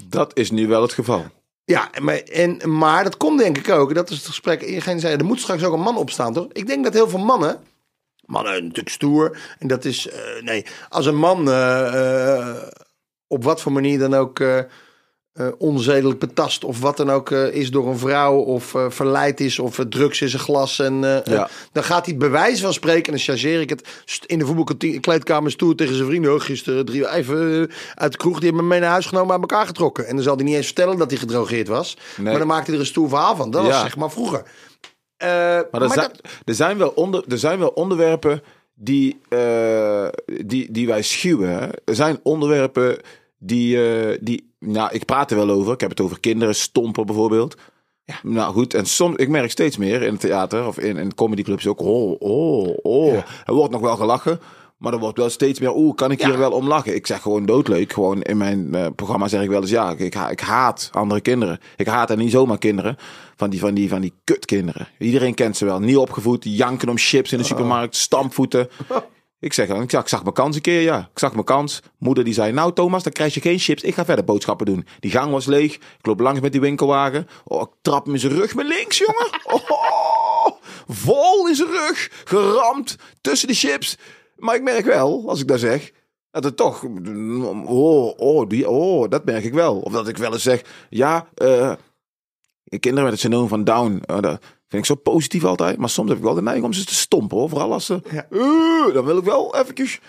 [0.06, 1.26] dat is nu wel het geval.
[1.64, 3.94] Ja, maar, en, maar dat komt denk ik ook.
[3.94, 4.62] Dat is het gesprek.
[4.62, 6.48] Iedereen zei, er moet straks ook een man opstaan, toch?
[6.52, 7.60] Ik denk dat heel veel mannen.
[8.26, 9.38] Mannen natuurlijk stoer.
[9.60, 10.08] En dat is.
[10.08, 11.48] Uh, nee, als een man.
[11.48, 12.56] Uh,
[13.28, 14.40] op wat voor manier dan ook
[15.34, 19.40] uh, onzedelijk betast of wat dan ook uh, is door een vrouw of uh, verleid
[19.40, 21.50] is of drugs is een glas en ja.
[21.72, 23.88] dan gaat hij bewijs van spreken en dan chargeer ik het
[24.26, 28.46] in de voetbalkleedkamer stoer tegen zijn vrienden oh, gisteren drie even uit de kroeg die
[28.46, 30.66] hebben me mee naar huis genomen aan elkaar getrokken en dan zal hij niet eens
[30.66, 32.26] vertellen dat hij gedrogeerd was nee.
[32.26, 33.68] maar dan maakte hij er een stoer verhaal van dat ja.
[33.68, 34.44] was zeg maar vroeger
[35.18, 36.32] maar, er, maar zijn, dat...
[36.46, 39.22] er, zijn wel onder, er zijn wel onderwerpen die,
[40.46, 41.68] die, die wij schuwen hè?
[41.86, 42.98] er zijn onderwerpen
[43.38, 43.78] die,
[44.20, 45.74] die nou, ik praat er wel over.
[45.74, 47.56] Ik heb het over kinderen, stompen bijvoorbeeld.
[48.04, 48.16] Ja.
[48.24, 51.68] Nou goed, en soms, ik merk steeds meer in het theater of in, in comedyclubs
[51.68, 51.80] ook.
[51.82, 53.14] Oh, oh, oh.
[53.46, 54.40] Er wordt nog wel gelachen.
[54.78, 56.96] Maar er wordt wel steeds meer, oeh, kan ik hier wel om lachen?
[56.96, 57.94] Ik zeg gewoon doodleuk.
[57.94, 61.60] Gewoon in mijn uh, programma zeg ik wel eens, ja, ik, ik haat andere kinderen.
[61.76, 62.98] Ik haat en niet zomaar kinderen.
[63.36, 64.88] Van die, van die, van die kutkinderen.
[65.00, 65.80] Iedereen kent ze wel.
[65.80, 67.50] Niet opgevoed, janken om chips in de oh.
[67.50, 68.70] supermarkt, stampvoeten.
[69.42, 71.10] Ik zeg, zag, ik zag mijn kans een keer, ja.
[71.12, 71.82] Ik zag mijn kans.
[71.98, 73.84] Moeder die zei, nou Thomas, dan krijg je geen chips.
[73.84, 74.86] Ik ga verder boodschappen doen.
[75.00, 75.76] Die gang was leeg.
[75.76, 77.28] Ik loop langs met die winkelwagen.
[77.44, 79.30] Oh, ik trap hem in zijn rug met links, jongen.
[80.44, 82.10] Oh, vol in zijn rug.
[82.24, 83.98] Geramd tussen de chips.
[84.36, 85.92] Maar ik merk wel, als ik dat zeg,
[86.32, 86.84] dat het toch...
[87.66, 89.80] Oh, oh, die, oh, dat merk ik wel.
[89.80, 91.74] Of dat ik wel eens zeg, ja, uh,
[92.64, 94.04] kinderen met het syndroom van Down...
[94.12, 94.34] Uh,
[94.72, 95.78] Vind ik zo positief altijd.
[95.78, 97.38] Maar soms heb ik wel de neiging om ze te stompen.
[97.38, 97.50] Hoor.
[97.50, 98.02] Vooral als ze...
[98.12, 98.26] Ja.
[98.30, 100.00] Uh, dan wil ik wel eventjes...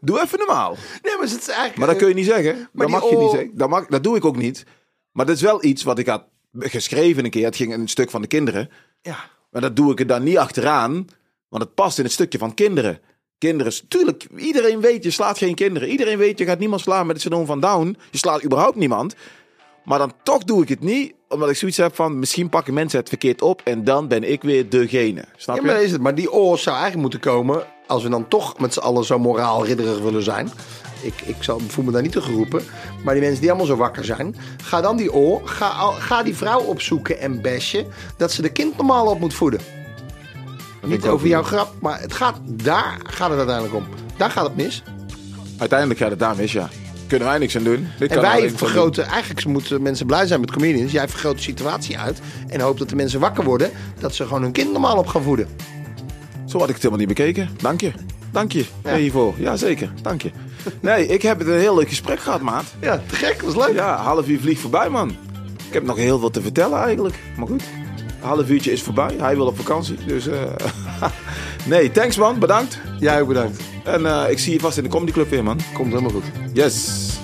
[0.00, 0.76] Doe even normaal.
[1.02, 2.68] Nee, maar, het is eigenlijk, maar dat kun je niet zeggen.
[2.72, 3.50] Maar dat mag je niet zeggen.
[3.54, 4.64] Dat, mag, dat doe ik ook niet.
[5.12, 6.24] Maar dat is wel iets wat ik had
[6.58, 7.44] geschreven een keer.
[7.44, 8.70] Het ging een stuk van de kinderen.
[9.02, 9.16] Ja.
[9.50, 11.06] Maar dat doe ik er dan niet achteraan.
[11.48, 13.00] Want het past in het stukje van kinderen.
[13.38, 15.88] Kinderen, tuurlijk, iedereen weet, je slaat geen kinderen.
[15.88, 17.96] Iedereen weet, je gaat niemand slaan met het syndroom van Down.
[18.10, 19.14] Je slaat überhaupt niemand.
[19.84, 22.98] Maar dan toch doe ik het niet, omdat ik zoiets heb van misschien pakken mensen
[22.98, 25.24] het verkeerd op en dan ben ik weer degene.
[25.36, 25.84] Snap ja, maar je?
[25.84, 26.00] Is het.
[26.00, 29.18] Maar die oor zou eigenlijk moeten komen als we dan toch met z'n allen zo
[29.18, 30.50] moraalridderig willen zijn.
[31.02, 32.62] Ik, ik zal, voel me daar niet te geroepen.
[33.04, 34.36] Maar die mensen die allemaal zo wakker zijn.
[34.62, 38.76] Ga dan die oor, ga, ga die vrouw opzoeken en bashen dat ze de kind
[38.76, 39.60] normaal op moet voeden.
[40.84, 43.86] niet over jouw grap, maar het gaat, daar gaat het uiteindelijk om.
[44.16, 44.82] Daar gaat het mis.
[45.58, 46.68] Uiteindelijk gaat het daar mis, ja
[47.08, 47.88] kunnen wij niks aan doen.
[47.98, 50.92] Dit en wij vergroten, eigenlijk moeten mensen blij zijn met comedians.
[50.92, 53.70] Jij vergroot de situatie uit en hoopt dat de mensen wakker worden.
[54.00, 55.48] Dat ze gewoon hun kind normaal op gaan voeden.
[56.46, 57.48] Zo had ik het helemaal niet bekeken.
[57.60, 57.92] Dank je.
[58.30, 58.96] Dank je ja.
[58.96, 59.34] hiervoor.
[59.36, 59.92] Ja, zeker.
[60.02, 60.30] Dank je.
[60.80, 62.64] Nee, ik heb het een heel leuk gesprek gehad, maat.
[62.80, 63.42] Ja, te gek.
[63.42, 63.74] was leuk.
[63.74, 65.08] Ja, half uur vliegt voorbij, man.
[65.66, 67.14] Ik heb nog heel veel te vertellen eigenlijk.
[67.36, 67.62] Maar goed,
[68.20, 69.14] half uurtje is voorbij.
[69.18, 69.96] Hij wil op vakantie.
[70.06, 70.42] Dus uh...
[71.66, 72.38] nee, thanks man.
[72.38, 72.80] Bedankt.
[72.98, 73.62] Jij ook bedankt.
[73.84, 75.60] En uh, ik zie je vast in de Comedy Club weer, man.
[75.74, 76.24] Komt helemaal goed.
[76.52, 77.18] Yes.